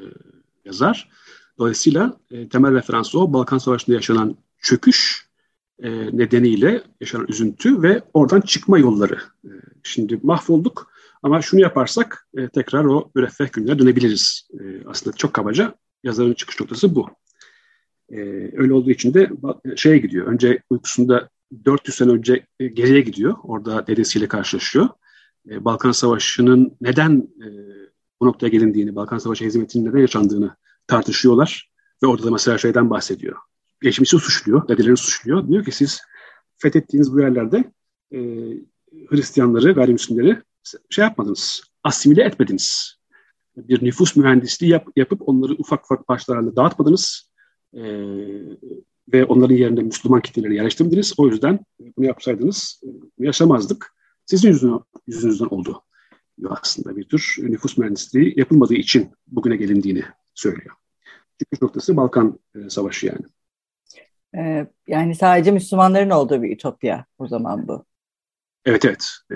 yazar. 0.66 1.10
Dolayısıyla 1.58 2.18
e, 2.32 2.50
temel 2.50 2.74
referans 2.74 3.16
o. 3.16 3.34
Balkan 3.34 3.58
Savaşı'nda 3.58 3.96
yaşanan 3.96 4.36
çöküş 4.62 5.23
e, 5.80 6.18
nedeniyle 6.18 6.84
yaşanan 7.02 7.28
üzüntü 7.30 7.82
ve 7.82 8.02
oradan 8.14 8.42
çıkma 8.42 8.80
yolları. 8.80 9.18
E, 9.46 9.50
şimdi 9.84 10.20
mahvolduk 10.24 10.92
ama 11.24 11.42
şunu 11.42 11.62
yaparsak 11.62 12.28
e, 12.38 12.50
tekrar 12.50 12.86
o 12.86 13.12
müreffeh 13.16 13.54
günlere 13.54 13.80
dönebiliriz. 13.80 14.50
E, 14.54 14.88
aslında 14.88 15.16
çok 15.16 15.34
kabaca 15.34 15.76
yazarın 16.04 16.34
çıkış 16.34 16.60
noktası 16.60 16.96
bu. 16.96 17.10
E, 18.10 18.18
öyle 18.58 18.74
olduğu 18.74 18.92
için 18.92 19.14
de 19.14 19.30
şeye 19.76 19.98
gidiyor. 19.98 20.28
Önce 20.28 20.62
uykusunda 20.70 21.30
400 21.66 21.98
sene 21.98 22.12
önce 22.12 22.46
e, 22.60 22.68
geriye 22.68 23.02
gidiyor. 23.02 23.36
Orada 23.44 23.88
dedesiyle 23.88 24.28
karşılaşıyor. 24.28 24.90
E, 25.50 25.66
Balkan 25.66 25.92
Savaşı'nın 25.92 26.78
neden 26.82 27.28
e, 27.46 27.48
bu 28.22 28.26
noktaya 28.26 28.50
gelindiğini, 28.50 28.96
Balkan 28.96 29.18
Savaşı 29.18 29.46
hizmetinin 29.46 29.86
neden 29.86 30.00
yaşandığını 30.00 30.56
tartışıyorlar. 30.88 31.74
Ve 32.04 32.08
orada 32.08 32.24
da 32.24 32.32
mesela 32.32 32.58
şeyden 32.58 32.90
bahsediyor 32.90 33.38
geçmişi 33.84 34.20
suçluyor, 34.20 34.68
dedelerini 34.68 34.98
suçluyor. 34.98 35.48
Diyor 35.48 35.66
ki 35.66 35.72
siz 35.72 36.02
fethettiğiniz 36.58 37.14
bu 37.14 37.20
yerlerde 37.20 37.72
e, 38.14 38.20
Hristiyanları, 39.08 39.72
gayrimüslimleri 39.72 40.42
şey 40.90 41.04
yapmadınız, 41.06 41.64
asimile 41.84 42.24
etmediniz. 42.24 42.96
Bir 43.58 43.86
nüfus 43.86 44.16
mühendisliği 44.16 44.72
yap, 44.72 44.88
yapıp 44.96 45.30
onları 45.30 45.54
ufak 45.54 45.84
ufak 45.84 46.08
parçalarla 46.08 46.56
dağıtmadınız. 46.56 47.32
E, 47.74 47.82
ve 49.14 49.26
onların 49.26 49.56
yerine 49.56 49.82
Müslüman 49.82 50.22
kitleleri 50.22 50.56
yerleştirmediniz. 50.56 51.14
O 51.18 51.28
yüzden 51.28 51.60
bunu 51.98 52.06
yapsaydınız 52.06 52.82
e, 52.84 52.88
yaşamazdık. 53.26 53.94
Sizin 54.26 54.50
yüzünden, 54.50 54.80
yüzünüzden 55.08 55.46
oldu. 55.46 55.84
Aslında 56.50 56.96
bir 56.98 57.04
tür 57.04 57.36
nüfus 57.40 57.78
mühendisliği 57.78 58.34
yapılmadığı 58.38 58.74
için 58.74 59.12
bugüne 59.28 59.56
gelindiğini 59.56 60.04
söylüyor. 60.34 60.76
Çıkış 61.40 61.62
noktası 61.62 61.98
Balkan 61.98 62.40
e, 62.56 62.70
Savaşı 62.70 63.06
yani. 63.06 63.26
Ee, 64.38 64.68
yani 64.88 65.16
sadece 65.16 65.52
Müslümanların 65.52 66.10
olduğu 66.10 66.44
bir 66.44 66.52
ütopya 66.52 67.06
o 67.20 67.28
zaman 67.28 67.68
bu. 67.68 67.86
Evet 68.66 68.86
evet. 68.86 69.08
Ee, 69.32 69.36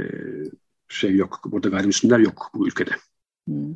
şey 0.87 1.15
yok. 1.15 1.41
Burada 1.45 1.69
gayrimüslimler 1.69 2.19
yok 2.19 2.51
bu 2.53 2.67
ülkede. 2.67 2.91
Hmm. 3.47 3.75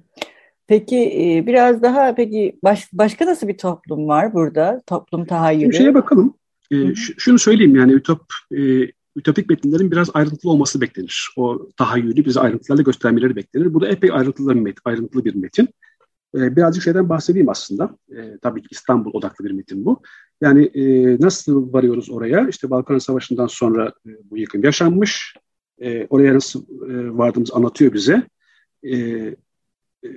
Peki 0.67 0.97
e, 0.97 1.47
biraz 1.47 1.81
daha 1.81 2.15
peki 2.15 2.59
baş, 2.63 2.89
başka 2.93 3.25
nasıl 3.25 3.47
bir 3.47 3.57
toplum 3.57 4.07
var 4.07 4.33
burada? 4.33 4.81
Toplum 4.87 5.25
tahayyülü. 5.25 5.69
Bir 5.69 5.75
şeye 5.75 5.93
bakalım. 5.93 6.33
Ee, 6.71 6.95
şunu 6.95 7.39
söyleyeyim 7.39 7.75
yani 7.75 7.91
ütop 7.91 8.21
e, 8.51 8.61
ütopik 9.15 9.49
metinlerin 9.49 9.91
biraz 9.91 10.09
ayrıntılı 10.13 10.51
olması 10.51 10.81
beklenir. 10.81 11.29
O 11.37 11.69
tahayyülü 11.77 12.25
bize 12.25 12.39
ayrıntılarla 12.39 12.83
göstermeleri 12.83 13.35
beklenir. 13.35 13.73
Bu 13.73 13.81
da 13.81 13.87
epey 13.87 14.11
ayrıntılı 14.13 14.55
bir 14.55 14.59
metin. 14.59 14.81
Ayrıntılı 14.85 15.25
bir 15.25 15.35
metin. 15.35 15.69
Ee, 16.35 16.55
birazcık 16.55 16.83
şeyden 16.83 17.09
bahsedeyim 17.09 17.49
aslında. 17.49 17.97
E, 18.09 18.37
tabii 18.41 18.61
ki 18.61 18.67
İstanbul 18.71 19.13
odaklı 19.13 19.45
bir 19.45 19.51
metin 19.51 19.85
bu. 19.85 20.01
Yani 20.41 20.65
e, 20.65 21.15
nasıl 21.19 21.73
varıyoruz 21.73 22.09
oraya? 22.09 22.47
İşte 22.47 22.69
Balkan 22.69 22.97
Savaşı'ndan 22.97 23.47
sonra 23.47 23.93
e, 24.05 24.09
bu 24.31 24.37
yıkım 24.37 24.63
yaşanmış. 24.63 25.35
E, 25.81 26.07
oraya 26.09 26.33
nasıl 26.33 26.63
e, 26.63 27.17
vardığımızı 27.17 27.53
anlatıyor 27.53 27.93
bize. 27.93 28.27
E, 28.83 28.97
e, 28.97 30.09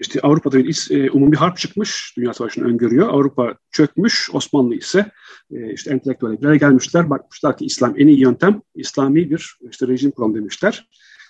işte 0.00 0.20
Avrupa'da 0.20 0.58
bir 0.58 0.88
e, 0.90 1.10
umumi 1.10 1.36
harp 1.36 1.56
çıkmış, 1.56 2.14
Dünya 2.16 2.34
Savaşı'nı 2.34 2.64
öngörüyor. 2.64 3.08
Avrupa 3.08 3.54
çökmüş, 3.70 4.30
Osmanlı 4.32 4.74
ise 4.74 5.10
e, 5.52 5.72
işte 5.72 5.90
entelektüellere 5.90 6.56
gelmişler, 6.56 7.10
bakmışlar 7.10 7.56
ki 7.56 7.64
İslam 7.64 8.00
en 8.00 8.06
iyi 8.06 8.20
yöntem, 8.20 8.62
İslami 8.74 9.30
bir 9.30 9.58
işte 9.70 9.88
rejim 9.88 10.10
kuram 10.10 10.34
demişler. 10.34 10.88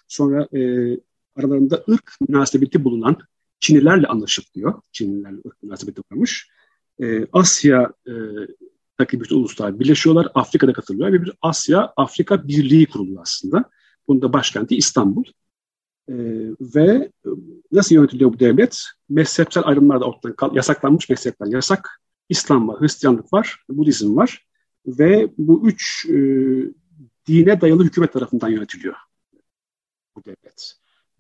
Sonra 0.09 0.49
e, 0.53 0.61
aralarında 1.37 1.85
ırk 1.89 2.13
münasebeti 2.29 2.85
bulunan 2.85 3.19
Çinlilerle 3.61 4.07
anlaşıp 4.07 4.55
diyor. 4.55 4.75
Çinlilerle 4.93 5.39
ırk 5.47 5.63
münasebeti 5.63 6.03
varmış. 6.13 6.49
E, 7.03 7.27
Asya 7.33 7.93
e, 8.07 8.13
taki 8.99 9.21
bütün 9.21 9.37
uluslar 9.37 9.81
birleşiyorlar. 9.81 10.29
Afrika'da 10.35 10.73
katılıyor 10.73 11.13
ve 11.13 11.23
bir 11.23 11.33
Asya-Afrika 11.43 12.49
Birliği 12.49 12.87
kuruluyor 12.87 13.23
aslında. 13.23 13.71
Bunun 14.09 14.23
da 14.23 14.33
başkenti 14.33 14.77
İstanbul. 14.77 15.25
E, 16.09 16.15
ve 16.61 17.11
nasıl 17.73 17.95
yönetiliyor 17.95 18.33
bu 18.33 18.39
devlet? 18.39 18.85
Mezhepsel 19.09 19.63
ayrımlar 19.67 20.01
da 20.01 20.05
ortadan 20.05 20.37
kal- 20.37 20.57
yasaklanmış 20.57 21.09
mezhepler 21.09 21.47
yasak. 21.47 22.01
İslam 22.29 22.69
var, 22.69 22.81
Hristiyanlık 22.81 23.33
var, 23.33 23.65
Budizm 23.69 24.17
var 24.17 24.47
ve 24.87 25.29
bu 25.39 25.69
üç 25.69 26.07
e, 26.09 26.15
dine 27.27 27.61
dayalı 27.61 27.85
hükümet 27.85 28.13
tarafından 28.13 28.49
yönetiliyor 28.49 28.95
bu 30.17 30.25
devlet. 30.25 30.75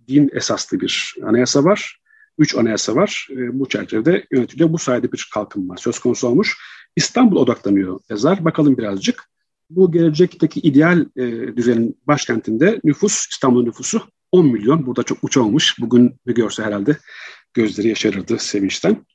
Din 0.08 0.30
esaslı 0.32 0.80
bir 0.80 1.14
anayasa 1.22 1.64
var 1.64 2.00
üç 2.38 2.54
anayasa 2.54 2.94
var. 2.94 3.28
E, 3.30 3.58
bu 3.58 3.68
çerçevede 3.68 4.26
yönetiliyor. 4.32 4.72
Bu 4.72 4.78
sayede 4.78 5.12
bir 5.12 5.30
kalkınma 5.34 5.76
söz 5.76 5.98
konusu 5.98 6.28
olmuş. 6.28 6.58
İstanbul 6.96 7.36
odaklanıyor 7.36 8.00
yazar. 8.10 8.44
Bakalım 8.44 8.78
birazcık. 8.78 9.30
bu 9.70 9.92
gelecekteki 9.92 10.60
ideal 10.60 11.06
e, 11.16 11.56
düzenin 11.56 11.98
başkentinde 12.06 12.80
nüfus, 12.84 13.26
İstanbul 13.30 13.64
nüfusu 13.64 14.02
10 14.32 14.46
milyon. 14.46 14.86
Burada 14.86 15.02
çok 15.02 15.18
uçamamış. 15.24 15.76
Bugün 15.80 16.16
bir 16.26 16.34
görse 16.34 16.62
herhalde 16.62 16.96
gözleri 17.54 17.88
yaşarırdı 17.88 18.38
sevinçten. 18.38 19.06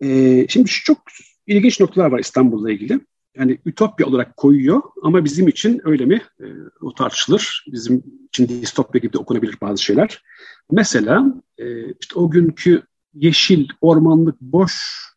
E, 0.00 0.46
şimdi 0.48 0.68
çok 0.68 0.98
ilginç 1.46 1.80
noktalar 1.80 2.10
var 2.10 2.18
İstanbul'la 2.18 2.72
ilgili. 2.72 3.00
Yani 3.38 3.58
ütopya 3.66 4.06
olarak 4.06 4.36
koyuyor 4.36 4.82
ama 5.02 5.24
bizim 5.24 5.48
için 5.48 5.80
öyle 5.84 6.04
mi? 6.04 6.22
E, 6.40 6.46
o 6.80 6.94
tartışılır. 6.94 7.64
Bizim 7.72 8.04
için 8.28 8.48
distopya 8.48 8.98
gibi 8.98 9.12
de 9.12 9.18
okunabilir 9.18 9.58
bazı 9.60 9.82
şeyler. 9.82 10.22
Mesela 10.70 11.34
e, 11.58 11.92
işte 11.92 12.14
o 12.18 12.30
günkü 12.30 12.82
yeşil, 13.14 13.68
ormanlık, 13.80 14.40
boş 14.40 14.72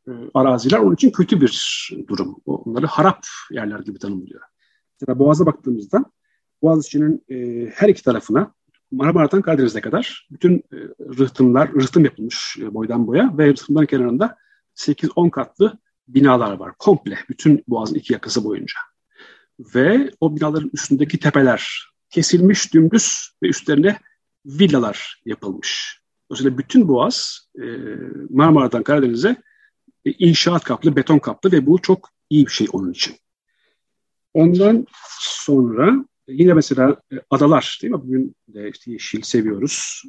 e, 0.07 0.11
araziler 0.33 0.79
onun 0.79 0.93
için 0.93 1.11
kötü 1.11 1.41
bir 1.41 1.89
durum. 2.07 2.35
Onları 2.45 2.85
harap 2.85 3.25
yerler 3.51 3.79
gibi 3.79 3.99
tanımlıyor. 3.99 4.41
Mesela 5.01 5.19
Boğaz'a 5.19 5.45
baktığımızda 5.45 6.05
Boğaziçi'nin 6.61 7.23
e, 7.29 7.65
her 7.75 7.89
iki 7.89 8.03
tarafına 8.03 8.53
Marmara'dan 8.91 9.41
Karadeniz'e 9.41 9.81
kadar 9.81 10.27
bütün 10.31 10.57
e, 10.57 10.77
rıhtımlar, 11.19 11.73
rıhtım 11.73 12.05
yapılmış 12.05 12.57
e, 12.61 12.73
boydan 12.73 13.07
boya 13.07 13.37
ve 13.37 13.47
rıhtımların 13.47 13.85
kenarında 13.85 14.37
8-10 14.75 15.29
katlı 15.29 15.79
binalar 16.08 16.51
var. 16.51 16.72
Komple 16.79 17.17
bütün 17.29 17.63
Boğaz'ın 17.67 17.96
iki 17.96 18.13
yakası 18.13 18.43
boyunca. 18.43 18.79
Ve 19.75 20.12
o 20.20 20.36
binaların 20.36 20.70
üstündeki 20.74 21.20
tepeler 21.20 21.91
kesilmiş 22.10 22.74
dümdüz 22.74 23.31
ve 23.43 23.48
üstlerine 23.48 24.00
villalar 24.46 25.22
yapılmış. 25.25 26.01
Dolayısıyla 26.29 26.58
bütün 26.58 26.88
Boğaz 26.88 27.48
e, 27.55 27.65
Marmara'dan 28.29 28.84
Karadeniz'e 28.84 29.36
e, 30.05 30.12
inşaat 30.12 30.63
kaplı, 30.63 30.96
beton 30.96 31.20
kaplı 31.20 31.51
ve 31.51 31.65
bu 31.65 31.81
çok 31.81 32.10
iyi 32.29 32.46
bir 32.46 32.51
şey 32.51 32.67
onun 32.72 32.91
için. 32.91 33.15
Ondan 34.34 34.86
sonra 35.20 36.05
yine 36.27 36.53
mesela 36.53 37.01
e, 37.13 37.15
adalar 37.29 37.79
değil 37.81 37.93
mi? 37.93 38.01
Bugün 38.01 38.36
de 38.48 38.70
işte 38.70 38.91
yeşil 38.91 39.22
seviyoruz 39.22 40.03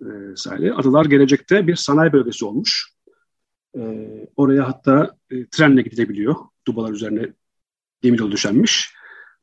e. 0.47 0.73
Adalar 0.73 1.05
gelecekte 1.05 1.67
bir 1.67 1.77
sanayi 1.77 2.13
bölgesi 2.13 2.45
olmuş. 2.45 2.93
E, 3.77 3.83
oraya 4.37 4.69
hatta 4.69 5.17
e, 5.31 5.47
trenle 5.47 5.83
gidilebiliyor. 5.83 6.37
Dubalar 6.67 6.93
üzerine 6.93 7.33
demir 8.03 8.19
yol 8.19 8.31
düşenmiş. 8.31 8.95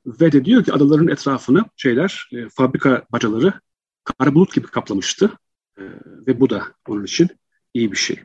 Ve 0.06 0.32
de 0.32 0.46
diyor 0.46 0.64
ki 0.64 0.74
adaların 0.74 1.08
etrafını 1.08 1.66
şeyler, 1.78 2.30
e, 2.32 2.50
fabrika 2.50 3.06
bacaları 3.12 3.54
kara 4.04 4.36
bulut 4.36 4.54
gibi 4.54 4.68
kaplamıştı. 4.68 5.32
E, 5.78 5.84
ve 6.28 6.40
bu 6.40 6.50
da 6.50 6.64
onun 6.88 7.04
için 7.04 7.30
iyi 7.74 7.92
bir 7.92 7.98
şey. 7.98 8.20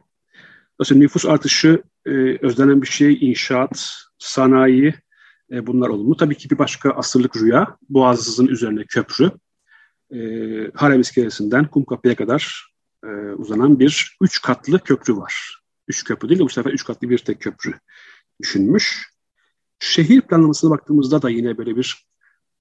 Dolayısıyla 0.79 1.03
nüfus 1.03 1.27
artışı 1.27 1.83
e, 2.07 2.11
özlenen 2.43 2.83
bir 2.83 2.87
şey, 2.87 3.31
inşaat, 3.31 3.95
sanayi, 4.19 4.95
e, 5.51 5.67
bunlar 5.67 5.89
olumlu. 5.89 6.17
Tabii 6.17 6.37
ki 6.37 6.51
bir 6.51 6.59
başka 6.59 6.91
asırlık 6.91 7.37
rüya, 7.37 7.77
Boğaz'ın 7.89 8.47
üzerine 8.47 8.85
köprü. 8.85 9.31
E, 10.15 10.19
Harem 10.75 11.01
İskelesi'nden 11.01 11.65
Kumkapı'ya 11.65 12.17
kadar 12.17 12.73
e, 13.05 13.09
uzanan 13.37 13.81
bir 13.81 14.17
üç 14.21 14.43
katlı 14.43 14.79
köprü 14.79 15.17
var. 15.17 15.64
Üç 15.89 16.05
köprü 16.05 16.29
değil 16.29 16.39
de 16.41 16.45
bu 16.45 16.49
sefer 16.49 16.73
üç 16.73 16.85
katlı 16.85 17.11
bir 17.11 17.19
tek 17.19 17.41
köprü 17.41 17.75
düşünmüş. 18.41 19.11
Şehir 19.79 20.21
planlamasına 20.21 20.71
baktığımızda 20.71 21.23
da 21.23 21.31
yine 21.31 21.59
böyle 21.59 21.77
bir 21.77 22.07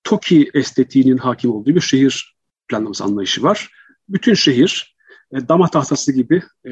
TOKİ 0.03 0.51
estetiğinin 0.53 1.17
hakim 1.17 1.51
olduğu 1.51 1.75
bir 1.75 1.81
şehir 1.81 2.37
planlaması 2.67 3.03
anlayışı 3.03 3.43
var. 3.43 3.69
Bütün 4.09 4.33
şehir 4.33 4.95
e, 5.33 5.47
dama 5.47 5.67
tahtası 5.67 6.11
gibi 6.11 6.43
e, 6.65 6.71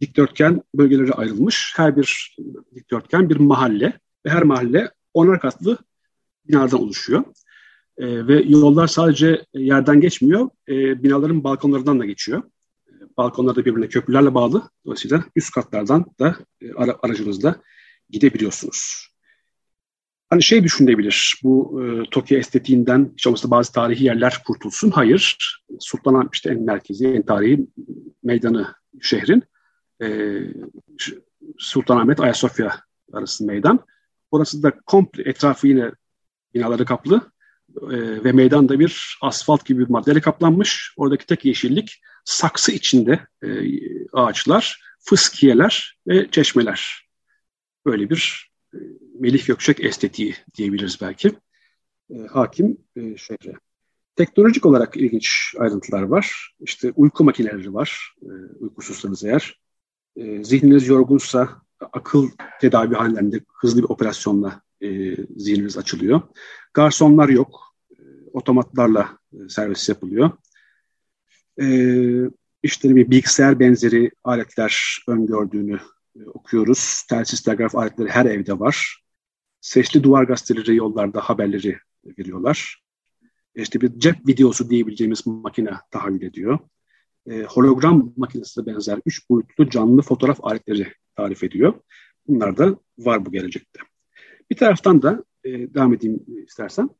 dikdörtgen 0.00 0.62
bölgelere 0.74 1.12
ayrılmış. 1.12 1.72
Her 1.76 1.96
bir 1.96 2.36
dikdörtgen 2.74 3.30
bir 3.30 3.36
mahalle 3.36 3.98
ve 4.26 4.30
her 4.30 4.42
mahalle 4.42 4.90
onar 5.14 5.40
katlı 5.40 5.78
binalardan 6.48 6.82
oluşuyor. 6.82 7.24
E, 7.98 8.26
ve 8.26 8.42
yollar 8.42 8.86
sadece 8.86 9.44
yerden 9.54 10.00
geçmiyor, 10.00 10.50
e, 10.68 11.02
binaların 11.02 11.44
balkonlarından 11.44 12.00
da 12.00 12.04
geçiyor. 12.04 12.42
Balkonlar 13.16 13.56
da 13.56 13.64
birbirine 13.64 13.88
köprülerle 13.88 14.34
bağlı. 14.34 14.70
Dolayısıyla 14.86 15.24
üst 15.36 15.54
katlardan 15.54 16.06
da 16.18 16.36
e, 16.60 16.72
ara, 16.72 16.96
aracınızla 17.02 17.56
gidebiliyorsunuz. 18.10 19.08
Hani 20.30 20.42
şey 20.42 20.64
düşünebilir, 20.64 21.40
bu 21.42 21.82
e, 21.82 22.10
Tokyo 22.10 22.38
estetiğinden 22.38 23.12
hiç 23.16 23.26
bazı 23.26 23.72
tarihi 23.72 24.04
yerler 24.04 24.42
kurtulsun. 24.46 24.90
Hayır, 24.90 25.38
Sultanahmet 25.80 26.34
işte 26.34 26.50
en 26.50 26.62
merkezi, 26.62 27.08
en 27.08 27.22
tarihi 27.22 27.66
meydanı 28.22 28.74
şehrin. 29.00 29.42
E, 30.02 30.38
Sultanahmet, 31.58 32.20
Ayasofya 32.20 32.80
arası 33.12 33.46
meydan. 33.46 33.78
Orası 34.30 34.62
da 34.62 34.70
komple 34.86 35.22
etrafı 35.22 35.68
yine 35.68 35.90
binaları 36.54 36.84
kaplı 36.84 37.30
e, 37.76 38.24
ve 38.24 38.32
meydanda 38.32 38.78
bir 38.78 39.18
asfalt 39.22 39.66
gibi 39.66 39.84
bir 39.84 39.90
maddeyle 39.90 40.20
kaplanmış. 40.20 40.94
Oradaki 40.96 41.26
tek 41.26 41.44
yeşillik 41.44 42.00
saksı 42.24 42.72
içinde 42.72 43.26
e, 43.42 43.48
ağaçlar, 44.12 44.80
fıskiyeler 44.98 45.98
ve 46.06 46.30
çeşmeler. 46.30 47.08
Böyle 47.86 48.10
bir 48.10 48.50
e, 48.74 48.78
Melih 49.18 49.46
Gökçek 49.46 49.84
estetiği 49.84 50.34
diyebiliriz 50.54 50.98
belki. 51.00 51.32
E, 52.10 52.14
hakim 52.32 52.78
e, 52.96 53.16
şehre. 53.16 53.54
Teknolojik 54.16 54.66
olarak 54.66 54.96
ilginç 54.96 55.54
ayrıntılar 55.58 56.02
var. 56.02 56.54
İşte 56.60 56.92
uyku 56.96 57.24
makineleri 57.24 57.74
var, 57.74 58.14
e, 58.22 58.30
uykusuzsanız 58.60 59.24
eğer. 59.24 59.60
E, 60.16 60.44
zihniniz 60.44 60.88
yorgunsa 60.88 61.62
akıl 61.92 62.28
tedavi 62.60 62.94
hanelerinde 62.94 63.40
hızlı 63.60 63.82
bir 63.82 63.88
operasyonla 63.88 64.62
e, 64.80 65.16
zihniniz 65.36 65.78
açılıyor. 65.78 66.20
Garsonlar 66.74 67.28
yok. 67.28 67.74
E, 67.90 67.96
otomatlarla 68.32 69.18
e, 69.32 69.48
servis 69.48 69.88
yapılıyor. 69.88 70.30
E, 71.60 71.66
işte 72.62 72.96
bir 72.96 73.10
bilgisayar 73.10 73.60
benzeri 73.60 74.10
aletler 74.24 74.98
öngördüğünü 75.08 75.80
e, 76.16 76.24
okuyoruz. 76.26 77.02
Telsiz 77.08 77.42
telgraf 77.42 77.74
aletleri 77.74 78.08
her 78.08 78.26
evde 78.26 78.58
var. 78.58 79.04
Sesli 79.60 80.02
duvar 80.02 80.24
gazeteleri 80.24 80.76
yollarda 80.76 81.20
haberleri 81.20 81.78
veriyorlar. 82.18 82.84
İşte 83.54 83.80
bir 83.80 83.98
cep 83.98 84.28
videosu 84.28 84.70
diyebileceğimiz 84.70 85.26
makine 85.26 85.70
tahayyül 85.90 86.22
ediyor. 86.22 86.58
E, 87.30 87.42
hologram 87.42 88.12
makinesine 88.16 88.66
benzer 88.66 89.00
üç 89.06 89.30
boyutlu 89.30 89.70
canlı 89.70 90.02
fotoğraf 90.02 90.44
aletleri 90.44 90.92
tarif 91.16 91.44
ediyor. 91.44 91.74
Bunlar 92.28 92.56
da 92.56 92.76
var 92.98 93.26
bu 93.26 93.32
gelecekte. 93.32 93.80
Bir 94.50 94.56
taraftan 94.56 95.02
da 95.02 95.24
e, 95.44 95.74
devam 95.74 95.94
edeyim 95.94 96.24
istersen. 96.46 96.90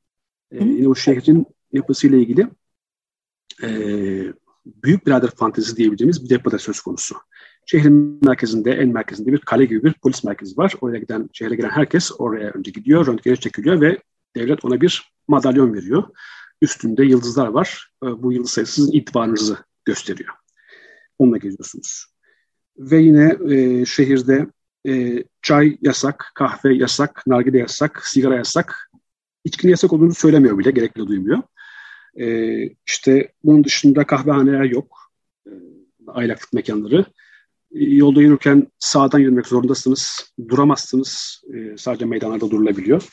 E, 0.51 0.65
yine 0.65 0.89
o 0.89 0.95
şehrin 0.95 1.47
yapısıyla 1.73 2.19
ilgili 2.19 2.49
e, 3.63 3.69
büyük 4.67 5.07
birader 5.07 5.31
fantezisi 5.31 5.77
diyebileceğimiz 5.77 6.25
bir 6.25 6.31
depo 6.31 6.51
da 6.51 6.59
söz 6.59 6.81
konusu. 6.81 7.17
Şehrin 7.67 8.21
merkezinde, 8.23 8.73
en 8.73 8.89
merkezinde 8.89 9.33
bir 9.33 9.39
kale 9.39 9.65
gibi 9.65 9.85
bir 9.85 9.93
polis 9.93 10.25
merkezi 10.25 10.57
var. 10.57 10.75
Oraya 10.81 10.99
giden, 10.99 11.29
şehre 11.33 11.55
giren 11.55 11.71
herkes 11.71 12.13
oraya 12.19 12.51
önce 12.51 12.71
gidiyor, 12.71 13.07
röntgene 13.07 13.37
çekiliyor 13.37 13.81
ve 13.81 13.99
devlet 14.37 14.65
ona 14.65 14.81
bir 14.81 15.13
madalyon 15.29 15.75
veriyor. 15.75 16.05
Üstünde 16.63 17.05
yıldızlar 17.05 17.47
var. 17.47 17.91
E, 18.05 18.07
bu 18.07 18.33
yıldız 18.33 18.51
sayısı 18.51 18.73
sizin 18.73 18.93
itibarınızı 18.93 19.57
gösteriyor. 19.85 20.35
Onunla 21.19 21.37
geziyorsunuz 21.37 22.15
ve 22.79 22.97
yine 22.97 23.37
e, 23.51 23.85
şehirde 23.85 24.47
e, 24.89 25.25
çay 25.43 25.79
yasak, 25.83 26.33
kahve 26.35 26.75
yasak, 26.75 27.27
nargile 27.27 27.59
yasak, 27.59 28.07
sigara 28.07 28.37
yasak. 28.37 28.91
İçkinin 29.45 29.71
yasak 29.71 29.93
olduğunu 29.93 30.15
söylemiyor 30.15 30.59
bile, 30.59 30.71
gerekli 30.71 31.07
duymuyor. 31.07 31.43
E, 32.21 32.69
işte 32.87 33.33
bunun 33.45 33.65
dışında 33.65 34.07
kahvehaneler 34.07 34.65
yok, 34.65 35.13
e, 35.47 35.51
aylaklık 36.07 36.53
mekanları. 36.53 37.05
E, 37.75 37.85
yolda 37.85 38.23
yürürken 38.23 38.67
sağdan 38.79 39.19
yürümek 39.19 39.47
zorundasınız, 39.47 40.33
duramazsınız, 40.49 41.43
e, 41.55 41.77
sadece 41.77 42.05
meydanlarda 42.05 42.51
durulabiliyor. 42.51 43.09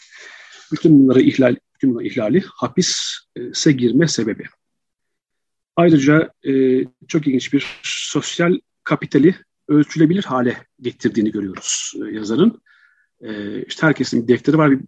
Bütün 0.71 1.03
bunları 1.03 1.21
ihlal, 1.21 1.55
bütün 1.75 1.91
bunları 1.91 2.07
ihlali 2.07 2.43
hapise 2.55 3.71
girme 3.71 4.07
sebebi. 4.07 4.43
Ayrıca 5.75 6.31
e, 6.47 6.83
çok 7.07 7.27
ilginç 7.27 7.53
bir 7.53 7.81
sosyal 7.83 8.59
kapitali 8.83 9.35
ölçülebilir 9.67 10.23
hale 10.23 10.57
getirdiğini 10.81 11.31
görüyoruz 11.31 11.93
e, 11.95 12.15
yazarın. 12.15 12.61
E, 13.21 13.61
işte 13.63 13.87
herkesin 13.87 14.23
bir 14.23 14.27
defteri 14.27 14.57
var, 14.57 14.71
bir 14.71 14.79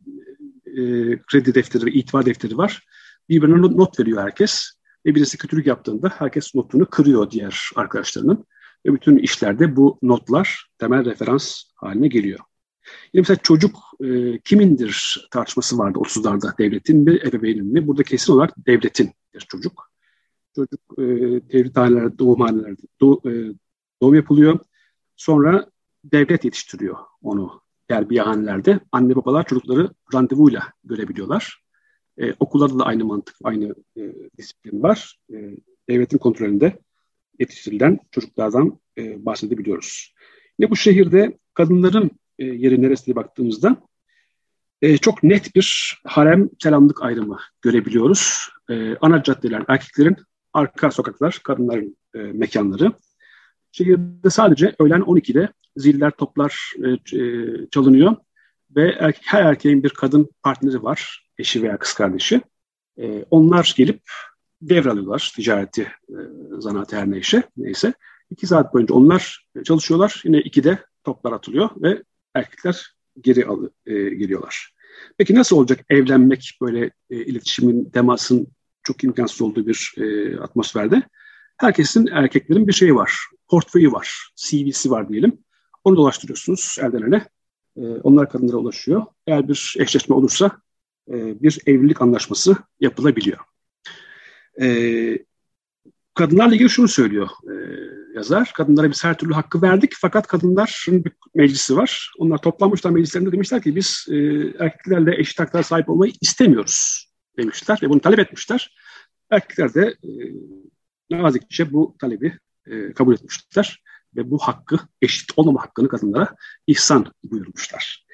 e, 0.66 1.18
kredi 1.32 1.56
defteri 1.56 1.86
ve 1.86 1.92
itibar 1.92 2.26
defteri 2.26 2.58
var. 2.58 2.84
Birbirine 3.30 3.62
not 3.62 4.00
veriyor 4.00 4.22
herkes. 4.22 4.72
Ve 5.06 5.16
birisi 5.16 5.38
kötülük 5.38 5.68
yaptığında 5.68 6.10
herkes 6.18 6.56
notunu 6.56 6.86
kırıyor 6.86 7.32
diğer 7.32 7.70
arkadaşlarının. 7.76 8.46
Ve 8.86 8.94
bütün 8.94 9.18
işlerde 9.18 9.76
bu 9.76 10.00
notlar 10.02 10.68
temel 10.78 11.06
referans 11.06 11.64
haline 11.76 12.08
geliyor. 12.08 12.40
Yine 13.14 13.22
mesela 13.22 13.38
çocuk 13.44 13.76
e, 14.04 14.40
kimindir 14.40 15.28
tartışması 15.32 15.78
vardı 15.78 16.00
30'larda 16.00 16.58
devletin 16.58 17.00
mi 17.00 17.20
ebeveynin 17.26 17.66
mi? 17.66 17.88
Burada 17.88 18.04
kesin 18.04 18.34
olarak 18.34 18.54
devletin 18.68 19.12
bir 19.34 19.40
çocuk. 19.40 19.92
Çocuk 20.56 20.82
e, 20.98 21.04
devlet 21.54 21.78
hanelerde, 21.78 22.20
doğumhanelerde 22.20 22.82
doğ, 23.02 23.22
e, 23.26 23.32
doğum 24.02 24.16
yapılıyor. 24.16 24.60
Sonra 25.16 25.70
devlet 26.04 26.46
yetiştiriyor 26.46 26.98
onu 27.22 27.62
terbiyehanelerde 27.88 28.80
anne 28.92 29.16
babalar 29.16 29.46
çocukları 29.46 29.90
randevuyla 30.14 30.74
görebiliyorlar. 30.84 31.63
E, 32.18 32.34
okullarda 32.40 32.80
da 32.80 32.86
aynı 32.86 33.06
mantık, 33.06 33.36
aynı 33.44 33.76
e, 33.98 34.02
disiplin 34.38 34.84
var. 34.84 35.20
E, 35.34 35.58
devletin 35.90 36.18
kontrolünde 36.18 36.80
yetiştirilen 37.40 38.00
çocuklardan 38.12 38.80
e, 38.98 39.26
bahsedebiliyoruz. 39.26 40.14
Yine 40.60 40.72
bu 40.72 40.76
şehirde 40.76 41.38
kadınların 41.54 42.12
e, 42.40 42.46
yeri 42.46 42.82
neresi 42.82 43.06
diye 43.06 43.16
baktığımızda 43.16 43.78
e, 44.82 44.98
çok 44.98 45.24
net 45.24 45.56
bir 45.56 45.98
harem 46.06 46.50
selamlık 46.64 47.04
ayrımı 47.04 47.40
görebiliyoruz. 47.62 48.50
E, 48.70 48.96
ana 49.02 49.24
caddeler 49.24 49.64
erkeklerin, 49.68 50.16
arka 50.54 50.92
sokaklar 50.92 51.40
kadınların 51.44 51.98
e, 52.16 52.18
mekanları. 52.18 52.94
Şehirde 53.72 54.30
sadece 54.30 54.76
öğlen 54.80 55.02
12'de 55.02 55.50
ziller, 55.78 56.12
toplar 56.12 56.74
e, 56.84 57.18
e, 57.18 57.48
çalınıyor 57.72 58.16
ve 58.76 58.96
erkek, 59.00 59.24
her 59.26 59.46
erkeğin 59.46 59.84
bir 59.84 59.90
kadın 59.90 60.30
partneri 60.44 60.84
var, 60.84 61.23
eşi 61.38 61.64
veya 61.64 61.78
kız 61.78 61.94
kardeşi. 61.94 62.42
E, 62.98 63.26
onlar 63.32 63.74
gelip 63.78 64.02
devralıyorlar 64.62 65.32
ticareti, 65.36 65.82
e, 66.10 66.18
zanaatı 66.60 66.96
her 66.96 67.12
neyse. 67.12 67.44
neyse. 67.58 67.94
İki 68.30 68.48
saat 68.48 68.74
boyunca 68.74 68.96
onlar 68.96 69.48
çalışıyorlar. 69.66 70.22
Yine 70.26 70.40
ikide 70.40 70.80
toplar 71.04 71.32
atılıyor 71.32 71.70
ve 71.82 72.04
erkekler 72.34 72.96
geri 73.22 73.46
al, 73.46 73.68
e, 73.86 73.94
geliyorlar. 73.94 74.74
Peki 75.18 75.36
nasıl 75.36 75.58
olacak 75.58 75.86
evlenmek 75.90 76.58
böyle 76.62 76.92
e, 77.10 77.16
iletişimin, 77.16 77.90
temasın 77.90 78.48
çok 78.84 79.04
imkansız 79.04 79.42
olduğu 79.42 79.68
bir 79.68 79.94
e, 79.98 80.38
atmosferde? 80.40 81.04
Herkesin, 81.58 82.08
erkeklerin 82.08 82.68
bir 82.68 82.74
şeyi 82.74 82.96
var. 82.96 83.14
Portföyü 83.48 83.92
var, 83.92 84.30
CV'si 84.36 84.92
var 84.92 85.10
diyelim. 85.10 85.38
Onu 85.84 85.98
dolaştırıyorsunuz 85.98 86.78
elden 86.82 87.02
ele. 87.02 87.28
E, 87.78 87.82
onlar 87.82 88.30
kadınlara 88.30 88.58
ulaşıyor. 88.58 89.06
Eğer 89.28 89.48
bir 89.48 89.76
eşleşme 89.80 90.16
olursa 90.16 90.52
e, 91.10 91.44
bir 91.44 91.60
evlilik 91.66 92.02
anlaşması 92.02 92.58
yapılabiliyor. 92.80 93.40
E, 94.62 94.68
kadınlarla 96.14 96.56
ilgili 96.56 96.70
şunu 96.70 96.88
söylüyor 96.88 97.28
e, 97.44 97.54
yazar. 98.16 98.52
Kadınlara 98.56 98.90
biz 98.90 99.04
her 99.04 99.18
türlü 99.18 99.34
hakkı 99.34 99.62
verdik 99.62 99.94
fakat 99.96 100.28
kadınların 100.28 101.06
bir 101.06 101.12
meclisi 101.36 101.78
var. 101.78 102.12
Onlar 102.18 102.38
toplanmışlar 102.38 102.92
meclislerinde 102.92 103.32
demişler 103.32 103.62
ki 103.62 103.76
biz 103.76 104.06
e, 104.10 104.16
erkeklerle 104.60 105.20
eşit 105.20 105.40
haklara 105.40 105.64
sahip 105.64 105.90
olmayı 105.90 106.14
istemiyoruz 106.22 107.10
demişler 107.38 107.80
ve 107.84 107.90
bunu 107.90 108.00
talep 108.00 108.20
etmişler. 108.20 108.76
Erkekler 109.30 109.74
de 109.74 109.96
nazikçe 111.10 111.74
bu 111.74 111.96
talebi 112.00 112.38
kabul 112.96 113.14
etmişler 113.14 113.84
ve 114.16 114.32
bu 114.32 114.38
hakkı 114.38 114.80
eşit 115.02 115.32
olmama 115.36 115.62
hakkını 115.62 115.88
kadınlara 115.88 116.36
ihsan 116.68 117.14
buyurmuşlar. 117.24 118.06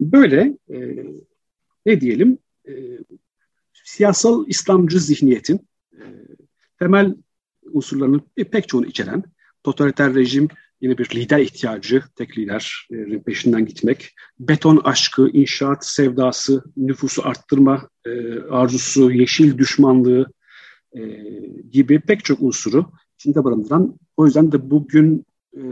Böyle 0.00 0.58
e, 0.74 1.04
ne 1.86 2.00
diyelim? 2.00 2.38
E, 2.68 2.72
siyasal 3.84 4.48
İslamcı 4.48 5.00
zihniyetin 5.00 5.68
e, 5.92 6.02
temel 6.78 7.14
unsurlarının 7.72 8.22
pek 8.36 8.68
çoğunu 8.68 8.86
içeren 8.86 9.22
totaliter 9.64 10.14
rejim 10.14 10.48
yine 10.80 10.98
bir 10.98 11.10
lider 11.14 11.38
ihtiyacı, 11.38 12.02
tek 12.16 12.38
liderin 12.38 13.20
peşinden 13.20 13.66
gitmek, 13.66 14.14
beton 14.38 14.80
aşkı, 14.84 15.28
inşaat 15.32 15.86
sevdası, 15.86 16.64
nüfusu 16.76 17.26
arttırma 17.26 17.88
e, 18.06 18.40
arzusu, 18.40 19.10
yeşil 19.10 19.58
düşmanlığı 19.58 20.32
e, 20.92 21.00
gibi 21.70 22.00
pek 22.00 22.24
çok 22.24 22.40
unsuru 22.40 22.92
içinde 23.18 23.44
barındıran, 23.44 23.98
o 24.16 24.26
yüzden 24.26 24.52
de 24.52 24.70
bugün 24.70 25.26
e, 25.56 25.62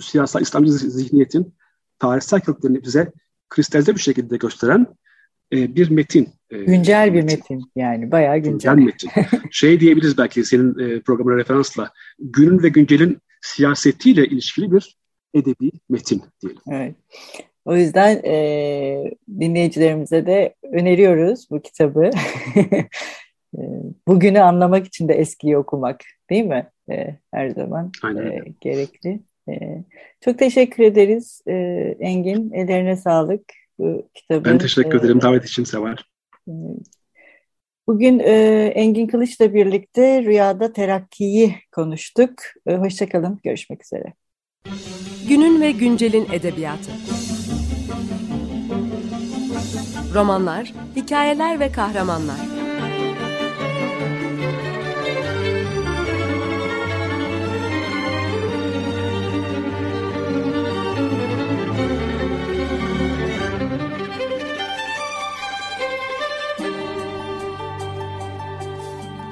siyasal 0.00 0.42
İslamcı 0.42 0.72
zihniyetin 0.72 1.54
tarihsel 1.98 2.40
köklerini 2.40 2.82
bize 2.82 3.12
kristalize 3.48 3.94
bir 3.94 4.00
şekilde 4.00 4.36
gösteren 4.36 4.86
e, 5.52 5.76
bir 5.76 5.90
metin. 5.90 6.28
E, 6.50 6.58
güncel 6.58 7.14
bir 7.14 7.22
metin. 7.22 7.38
metin 7.38 7.70
yani 7.76 8.10
bayağı 8.10 8.38
güncel. 8.38 8.74
Güncel 8.74 8.86
metin. 8.86 9.10
şey 9.50 9.80
diyebiliriz 9.80 10.18
belki 10.18 10.44
senin 10.44 10.78
e, 10.78 11.00
programına 11.00 11.36
referansla 11.36 11.90
günün 12.18 12.62
ve 12.62 12.68
güncelin 12.68 13.18
siyasetiyle 13.40 14.26
ilişkili 14.26 14.72
bir 14.72 14.96
edebi 15.34 15.70
metin 15.88 16.22
diyelim. 16.42 16.62
Evet. 16.70 16.94
O 17.64 17.76
yüzden 17.76 18.20
e, 18.24 19.14
dinleyicilerimize 19.40 20.26
de 20.26 20.54
öneriyoruz 20.72 21.50
bu 21.50 21.62
kitabı. 21.62 22.10
E, 23.58 23.62
bugünü 24.08 24.40
anlamak 24.40 24.86
için 24.86 25.08
de 25.08 25.14
eskiyi 25.14 25.56
okumak 25.56 26.00
değil 26.30 26.44
mi? 26.44 26.70
E, 26.90 27.16
her 27.34 27.48
zaman 27.48 27.92
e, 28.04 28.42
gerekli. 28.60 29.20
E, 29.48 29.84
çok 30.20 30.38
teşekkür 30.38 30.84
ederiz 30.84 31.42
e, 31.46 31.52
Engin. 32.00 32.52
Ellerine 32.52 32.96
sağlık 32.96 33.44
bu 33.78 34.08
kitabın. 34.14 34.44
Ben 34.44 34.58
teşekkür 34.58 35.00
ederim 35.00 35.20
davet 35.20 35.44
için 35.44 35.64
Seval. 35.64 35.96
Bugün 37.86 38.18
e, 38.18 38.32
Engin 38.74 39.06
Kılıç'la 39.06 39.54
birlikte 39.54 40.22
Rüyada 40.22 40.72
Terakki'yi 40.72 41.54
konuştuk. 41.72 42.30
E, 42.66 42.76
Hoşçakalın, 42.76 43.40
görüşmek 43.44 43.84
üzere. 43.84 44.12
Günün 45.28 45.60
ve 45.60 45.70
güncelin 45.70 46.26
edebiyatı. 46.32 46.90
Romanlar, 50.14 50.72
hikayeler 50.96 51.60
ve 51.60 51.72
kahramanlar. 51.72 52.55